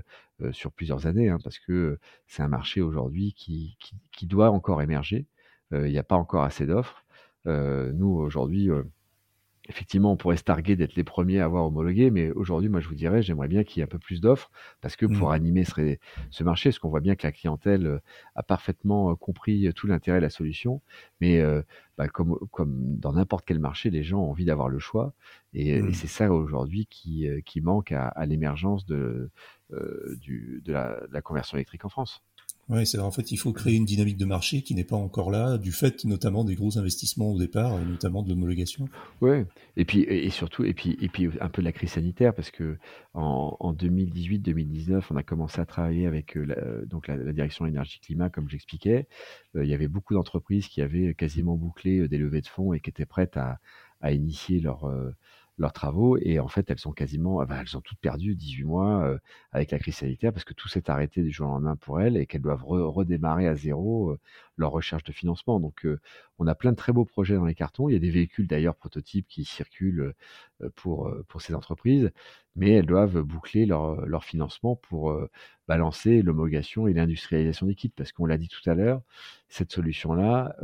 sur 0.51 0.71
plusieurs 0.71 1.07
années 1.07 1.29
hein, 1.29 1.39
parce 1.43 1.57
que 1.59 1.99
c'est 2.27 2.43
un 2.43 2.47
marché 2.47 2.81
aujourd'hui 2.81 3.33
qui, 3.33 3.77
qui, 3.79 3.95
qui, 4.11 4.27
doit 4.27 4.51
encore 4.51 4.81
émerger. 4.81 5.25
Il 5.71 5.83
n'y 5.85 5.97
a 5.97 6.03
pas 6.03 6.15
encore 6.15 6.43
assez 6.43 6.65
d'offres. 6.67 7.05
nous 7.45 8.09
aujourd'hui 8.09 8.69
effectivement, 9.69 10.11
on 10.11 10.17
pourrait 10.17 10.37
se 10.37 10.43
targuer 10.43 10.75
d'être 10.75 10.95
les 10.95 11.03
premiers 11.03 11.39
à 11.39 11.45
avoir 11.45 11.65
homologué, 11.65 12.11
mais 12.11 12.31
aujourd'hui, 12.31 12.69
moi, 12.69 12.81
je 12.81 12.87
vous 12.89 12.95
dirais, 12.95 13.21
j'aimerais 13.21 13.47
bien 13.47 13.63
qu'il 13.63 13.77
y 13.77 13.81
ait 13.81 13.85
un 13.85 13.87
peu 13.87 13.99
plus 13.99 14.19
d'offres, 14.19 14.51
parce 14.81 14.95
que 14.95 15.05
pour 15.05 15.29
mmh. 15.29 15.33
animer 15.33 15.63
ce, 15.63 15.97
ce 16.31 16.43
marché, 16.43 16.69
parce 16.69 16.79
qu'on 16.79 16.89
voit 16.89 16.99
bien 16.99 17.15
que 17.15 17.25
la 17.25 17.31
clientèle 17.31 17.85
euh, 17.87 17.99
a 18.35 18.43
parfaitement 18.43 19.11
euh, 19.11 19.15
compris 19.15 19.71
tout 19.73 19.87
l'intérêt 19.87 20.17
de 20.17 20.23
la 20.23 20.29
solution, 20.29 20.81
mais 21.21 21.39
euh, 21.39 21.61
bah, 21.97 22.09
comme, 22.09 22.37
comme 22.51 22.97
dans 22.97 23.13
n'importe 23.13 23.45
quel 23.45 23.59
marché, 23.59 23.89
les 23.89 24.03
gens 24.03 24.19
ont 24.19 24.31
envie 24.31 24.45
d'avoir 24.45 24.67
le 24.67 24.79
choix, 24.79 25.13
et, 25.53 25.81
mmh. 25.81 25.93
c'est 25.93 26.07
ça 26.07 26.31
aujourd'hui 26.31 26.85
qui, 26.87 27.27
qui 27.45 27.61
manque 27.61 27.93
à, 27.93 28.07
à 28.07 28.25
l'émergence 28.25 28.85
de, 28.85 29.29
du, 30.19 30.61
de 30.65 30.73
la 30.73 31.21
conversion 31.21 31.57
électrique 31.57 31.85
en 31.85 31.89
France. 31.89 32.21
Oui, 32.69 32.87
c'est 32.87 32.97
en 32.97 33.11
fait, 33.11 33.31
il 33.31 33.37
faut 33.37 33.51
créer 33.51 33.75
une 33.75 33.83
dynamique 33.83 34.15
de 34.15 34.25
marché 34.25 34.61
qui 34.61 34.73
n'est 34.73 34.85
pas 34.85 34.95
encore 34.95 35.31
là, 35.31 35.57
du 35.57 35.73
fait 35.73 36.05
notamment 36.05 36.45
des 36.45 36.55
gros 36.55 36.77
investissements 36.77 37.31
au 37.31 37.37
départ, 37.37 37.77
notamment 37.79 38.23
de 38.23 38.29
l'homologation. 38.29 38.87
Oui, 39.19 39.43
et 39.75 39.83
puis 39.83 40.03
et 40.03 40.29
surtout 40.29 40.63
et 40.63 40.73
puis 40.73 40.97
et 41.01 41.09
puis 41.09 41.29
un 41.41 41.49
peu 41.49 41.61
de 41.61 41.65
la 41.65 41.73
crise 41.73 41.91
sanitaire 41.91 42.33
parce 42.33 42.51
que 42.51 42.77
en, 43.13 43.57
en 43.59 43.73
2018-2019, 43.73 45.03
on 45.11 45.17
a 45.17 45.23
commencé 45.23 45.59
à 45.59 45.65
travailler 45.65 46.07
avec 46.07 46.37
euh, 46.37 46.45
la, 46.45 46.85
donc 46.85 47.07
la, 47.07 47.17
direction 47.33 47.65
énergie 47.65 47.99
climat, 47.99 48.29
comme 48.29 48.49
j'expliquais. 48.49 49.07
Euh, 49.57 49.65
il 49.65 49.69
y 49.69 49.73
avait 49.73 49.89
beaucoup 49.89 50.13
d'entreprises 50.13 50.67
qui 50.69 50.81
avaient 50.81 51.13
quasiment 51.15 51.57
bouclé 51.57 51.99
euh, 51.99 52.07
des 52.07 52.17
levées 52.17 52.41
de 52.41 52.47
fonds 52.47 52.71
et 52.73 52.79
qui 52.79 52.89
étaient 52.89 53.05
prêtes 53.05 53.35
à, 53.35 53.59
à 53.99 54.13
initier 54.13 54.61
leur 54.61 54.89
leurs 55.57 55.73
travaux 55.73 56.17
et 56.17 56.39
en 56.39 56.47
fait 56.47 56.69
elles 56.69 56.79
sont 56.79 56.91
quasiment 56.91 57.43
elles 57.43 57.77
ont 57.77 57.81
toutes 57.81 57.99
perdu 57.99 58.35
18 58.35 58.63
mois 58.63 59.17
avec 59.51 59.71
la 59.71 59.79
crise 59.79 59.95
sanitaire 59.97 60.33
parce 60.33 60.45
que 60.45 60.53
tout 60.53 60.67
s'est 60.67 60.89
arrêté 60.89 61.21
du 61.21 61.31
jour 61.31 61.47
au 61.47 61.51
lendemain 61.51 61.75
pour 61.75 62.01
elles 62.01 62.17
et 62.17 62.25
qu'elles 62.25 62.41
doivent 62.41 62.63
redémarrer 62.65 63.47
à 63.47 63.55
zéro 63.55 64.17
leur 64.57 64.71
recherche 64.71 65.03
de 65.03 65.11
financement 65.11 65.59
donc 65.59 65.85
euh, 65.85 65.99
on 66.39 66.47
a 66.47 66.55
plein 66.55 66.71
de 66.71 66.77
très 66.77 66.93
beaux 66.93 67.05
projets 67.05 67.35
dans 67.35 67.45
les 67.45 67.55
cartons 67.55 67.89
il 67.89 67.93
y 67.93 67.95
a 67.95 67.99
des 67.99 68.09
véhicules 68.09 68.47
d'ailleurs 68.47 68.75
prototypes 68.75 69.27
qui 69.27 69.45
circulent 69.45 70.13
pour 70.75 71.11
pour 71.27 71.41
ces 71.41 71.53
entreprises 71.55 72.11
mais 72.55 72.71
elles 72.71 72.85
doivent 72.85 73.21
boucler 73.21 73.65
leur, 73.65 74.05
leur 74.05 74.23
financement 74.23 74.75
pour 74.75 75.17
balancer 75.67 76.21
l'homologation 76.21 76.87
et 76.87 76.93
l'industrialisation 76.93 77.65
des 77.65 77.75
kits 77.75 77.89
parce 77.89 78.11
qu'on 78.11 78.25
l'a 78.25 78.37
dit 78.37 78.47
tout 78.47 78.69
à 78.69 78.75
l'heure 78.75 79.01
cette 79.49 79.71
solution 79.71 80.13
là 80.13 80.55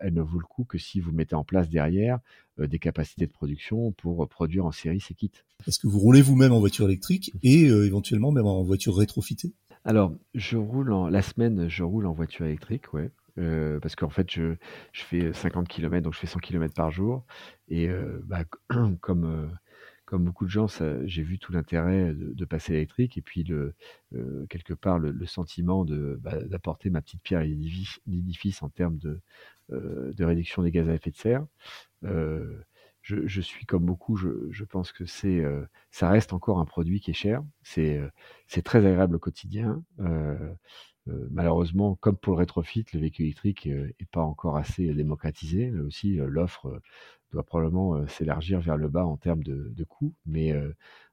elle 0.00 0.14
ne 0.14 0.22
vaut 0.22 0.38
le 0.38 0.46
coup 0.46 0.64
que 0.64 0.78
si 0.78 1.00
vous 1.00 1.12
mettez 1.12 1.34
en 1.34 1.44
place 1.44 1.68
derrière 1.68 2.18
euh, 2.58 2.66
des 2.66 2.78
capacités 2.78 3.26
de 3.26 3.32
production 3.32 3.92
pour 3.92 4.26
produire 4.28 4.64
en 4.64 4.72
série 4.72 5.00
ces 5.00 5.12
kits. 5.12 5.30
Est-ce 5.66 5.78
que 5.78 5.86
vous 5.86 5.98
roulez 5.98 6.22
vous-même 6.22 6.52
en 6.52 6.58
voiture 6.58 6.86
électrique 6.86 7.32
et 7.42 7.68
euh, 7.68 7.84
éventuellement 7.84 8.32
même 8.32 8.46
en 8.46 8.62
voiture 8.62 8.96
rétrofitée? 8.96 9.52
Alors, 9.84 10.14
je 10.34 10.56
roule 10.56 10.90
en 10.92 11.08
la 11.08 11.20
semaine, 11.20 11.68
je 11.68 11.82
roule 11.82 12.06
en 12.06 12.12
voiture 12.12 12.46
électrique, 12.46 12.94
ouais. 12.94 13.10
Parce 13.36 13.96
qu'en 13.96 14.10
fait, 14.10 14.30
je, 14.30 14.54
fais 14.92 15.32
50 15.32 15.68
km, 15.68 16.02
donc 16.02 16.14
je 16.14 16.18
fais 16.18 16.26
100 16.26 16.40
km 16.40 16.74
par 16.74 16.90
jour. 16.90 17.24
Et 17.68 17.88
bah, 18.24 18.44
comme 20.06 20.24
beaucoup 20.24 20.44
de 20.44 20.50
gens, 20.50 20.66
j'ai 21.04 21.22
vu 21.22 21.38
tout 21.38 21.52
l'intérêt 21.52 22.14
de, 22.14 22.44
passer 22.44 22.72
à 22.72 22.74
l'électrique 22.74 23.18
et 23.18 23.22
puis 23.22 23.44
quelque 24.48 24.72
part 24.72 24.98
le, 24.98 25.26
sentiment 25.26 25.84
bah, 25.84 26.40
d'apporter 26.44 26.90
ma 26.90 27.02
petite 27.02 27.22
pierre 27.22 27.40
à 27.40 27.44
l'édifice 27.44 28.62
en 28.62 28.68
termes 28.68 28.98
de, 28.98 29.20
réduction 30.24 30.62
des 30.62 30.70
gaz 30.70 30.88
à 30.88 30.94
effet 30.94 31.10
de 31.10 31.16
serre. 31.16 31.46
Je, 33.02 33.40
suis 33.40 33.66
comme 33.66 33.84
beaucoup, 33.84 34.16
je, 34.16 34.64
pense 34.64 34.92
que 34.92 35.04
c'est, 35.06 35.44
ça 35.90 36.08
reste 36.08 36.32
encore 36.32 36.60
un 36.60 36.64
produit 36.64 37.00
qui 37.00 37.10
est 37.10 37.14
cher. 37.14 37.42
C'est, 37.62 38.00
très 38.64 38.78
agréable 38.78 39.16
au 39.16 39.20
quotidien. 39.20 39.82
Malheureusement, 41.30 41.96
comme 41.96 42.16
pour 42.16 42.34
le 42.34 42.38
rétrofit, 42.38 42.84
le 42.92 43.00
véhicule 43.00 43.26
électrique 43.26 43.66
n'est 43.66 43.74
euh, 43.74 44.06
pas 44.12 44.22
encore 44.22 44.56
assez 44.56 44.92
démocratisé. 44.92 45.70
Là 45.70 45.82
aussi, 45.82 46.18
euh, 46.18 46.26
l'offre 46.26 46.80
doit 47.32 47.44
probablement 47.44 48.06
s'élargir 48.06 48.60
vers 48.60 48.76
le 48.76 48.88
bas 48.88 49.04
en 49.04 49.16
termes 49.16 49.42
de, 49.42 49.84
coûts. 49.84 50.14
Mais 50.26 50.54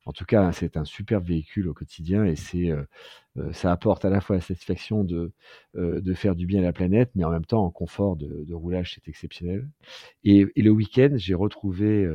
en 0.06 0.12
tout 0.14 0.26
cas, 0.26 0.52
c'est 0.52 0.78
un 0.78 0.86
superbe 0.86 1.26
véhicule 1.26 1.68
au 1.68 1.74
quotidien 1.74 2.24
et 2.24 2.36
ça 2.36 3.72
apporte 3.72 4.06
à 4.06 4.12
la 4.12 4.22
fois 4.22 4.36
la 4.36 4.42
satisfaction 4.42 5.04
de, 5.04 5.32
de 5.74 6.14
faire 6.14 6.36
du 6.36 6.46
bien 6.46 6.60
à 6.60 6.64
la 6.64 6.72
planète, 6.72 7.10
mais 7.16 7.24
en 7.24 7.32
même 7.32 7.46
temps, 7.46 7.66
en 7.66 7.72
confort 7.72 8.16
de, 8.16 8.54
roulage, 8.54 8.94
c'est 8.94 9.08
exceptionnel. 9.08 9.68
Et, 10.24 10.46
et 10.56 10.62
le 10.62 10.70
week-end, 10.70 11.10
j'ai 11.16 11.34
retrouvé 11.34 12.08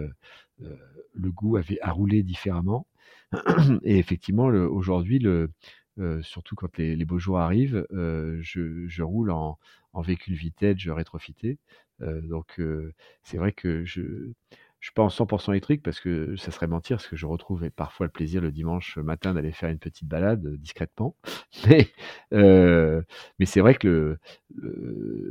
le 0.61 1.33
goût 1.33 1.57
à, 1.57 1.63
à, 1.83 1.91
rouler 1.91 2.23
différemment. 2.23 2.87
Et 3.83 3.99
effectivement, 3.99 4.47
aujourd'hui, 4.47 5.19
le, 5.19 5.51
euh, 5.99 6.23
surtout 6.23 6.55
quand 6.55 6.77
les, 6.79 7.05
beaux 7.05 7.19
jours 7.19 7.39
arrivent, 7.39 7.87
euh, 7.93 8.39
je, 8.41 9.03
roule 9.03 9.31
en, 9.31 9.59
véhicule 9.97 10.37
vintage 10.37 10.89
rétrofité. 10.89 11.59
Euh, 12.03 12.21
donc 12.23 12.61
c'est 13.23 13.37
vrai 13.37 13.53
que 13.53 13.85
je 13.85 14.01
ne 14.01 14.33
suis 14.81 14.93
pas 14.93 15.03
en 15.03 15.09
100% 15.09 15.51
électrique 15.53 15.83
parce 15.83 16.01
que 16.01 16.37
ça 16.37 16.53
serait 16.53 16.69
mentir, 16.69 16.99
parce 16.99 17.09
que 17.09 17.17
je 17.17 17.27
retrouve 17.27 17.69
parfois 17.71 18.07
le 18.07 18.13
plaisir 18.13 18.41
le 18.41 18.53
dimanche 18.53 18.97
matin 18.99 19.35
d'aller 19.35 19.53
faire 19.53 19.71
une 19.71 19.79
petite 19.79 20.09
balade 20.09 20.47
discrètement. 20.57 21.17
Mais, 21.69 21.89
mais 23.39 23.47
c'est 23.47 23.61
vrai 23.61 23.75
que 23.75 24.19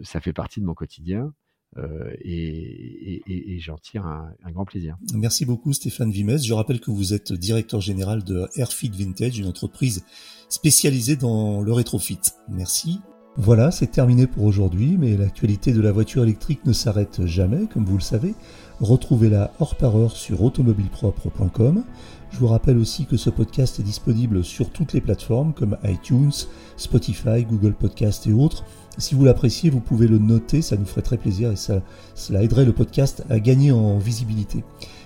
ça 0.03 0.19
fait 0.19 0.33
partie 0.33 0.59
de 0.59 0.65
mon 0.65 0.73
quotidien. 0.73 1.33
Euh, 1.77 2.11
et, 2.23 3.59
j'en 3.59 3.77
tire 3.77 4.05
un, 4.05 4.51
grand 4.51 4.65
plaisir. 4.65 4.97
Merci 5.13 5.45
beaucoup 5.45 5.73
Stéphane 5.73 6.11
Vimez. 6.11 6.39
Je 6.39 6.53
rappelle 6.53 6.79
que 6.79 6.91
vous 6.91 7.13
êtes 7.13 7.33
directeur 7.33 7.81
général 7.81 8.23
de 8.23 8.47
Airfit 8.55 8.89
Vintage, 8.89 9.37
une 9.37 9.47
entreprise 9.47 10.03
spécialisée 10.49 11.15
dans 11.15 11.61
le 11.61 11.73
rétrofit. 11.73 12.19
Merci. 12.49 12.99
Voilà, 13.39 13.69
c'est 13.69 13.91
terminé 13.91 14.25
pour 14.25 14.45
aujourd'hui, 14.45 14.97
mais 14.97 15.15
l'actualité 15.15 15.71
de 15.71 15.79
la 15.79 15.91
voiture 15.91 16.23
électrique 16.23 16.65
ne 16.65 16.73
s'arrête 16.73 17.23
jamais, 17.27 17.67
comme 17.67 17.85
vous 17.85 17.97
le 17.97 18.01
savez. 18.01 18.33
Retrouvez-la 18.79 19.53
hors 19.59 19.75
par 19.75 19.95
heure 19.95 20.15
sur 20.15 20.41
automobilepropre.com. 20.41 21.83
Je 22.31 22.37
vous 22.39 22.47
rappelle 22.47 22.77
aussi 22.77 23.05
que 23.05 23.15
ce 23.15 23.29
podcast 23.29 23.79
est 23.79 23.83
disponible 23.83 24.43
sur 24.43 24.71
toutes 24.71 24.93
les 24.93 25.01
plateformes 25.01 25.53
comme 25.53 25.77
iTunes, 25.83 26.31
Spotify, 26.77 27.45
Google 27.47 27.73
Podcast 27.73 28.25
et 28.25 28.33
autres. 28.33 28.63
Si 28.97 29.13
vous 29.13 29.25
l'appréciez, 29.25 29.69
vous 29.69 29.79
pouvez 29.79 30.07
le 30.07 30.17
noter, 30.17 30.61
ça 30.61 30.75
nous 30.75 30.85
ferait 30.85 31.03
très 31.03 31.17
plaisir 31.17 31.51
et 31.51 31.55
ça, 31.55 31.81
cela 32.15 32.41
aiderait 32.41 32.65
le 32.65 32.73
podcast 32.73 33.23
à 33.29 33.39
gagner 33.39 33.71
en 33.71 33.99
visibilité. 33.99 34.63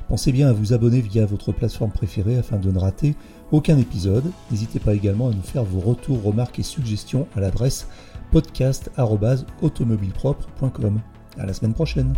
Pensez 0.07 0.31
bien 0.31 0.49
à 0.49 0.53
vous 0.53 0.73
abonner 0.73 1.01
via 1.01 1.25
votre 1.25 1.51
plateforme 1.51 1.91
préférée 1.91 2.37
afin 2.37 2.57
de 2.57 2.71
ne 2.71 2.79
rater 2.79 3.15
aucun 3.51 3.77
épisode. 3.77 4.31
N'hésitez 4.49 4.79
pas 4.79 4.93
également 4.93 5.27
à 5.29 5.31
nous 5.31 5.41
faire 5.41 5.63
vos 5.63 5.79
retours, 5.79 6.21
remarques 6.23 6.59
et 6.59 6.63
suggestions 6.63 7.27
à 7.35 7.39
l'adresse 7.39 7.87
podcast.automobilepropre.com. 8.31 10.99
À 11.37 11.45
la 11.45 11.53
semaine 11.53 11.73
prochaine. 11.73 12.13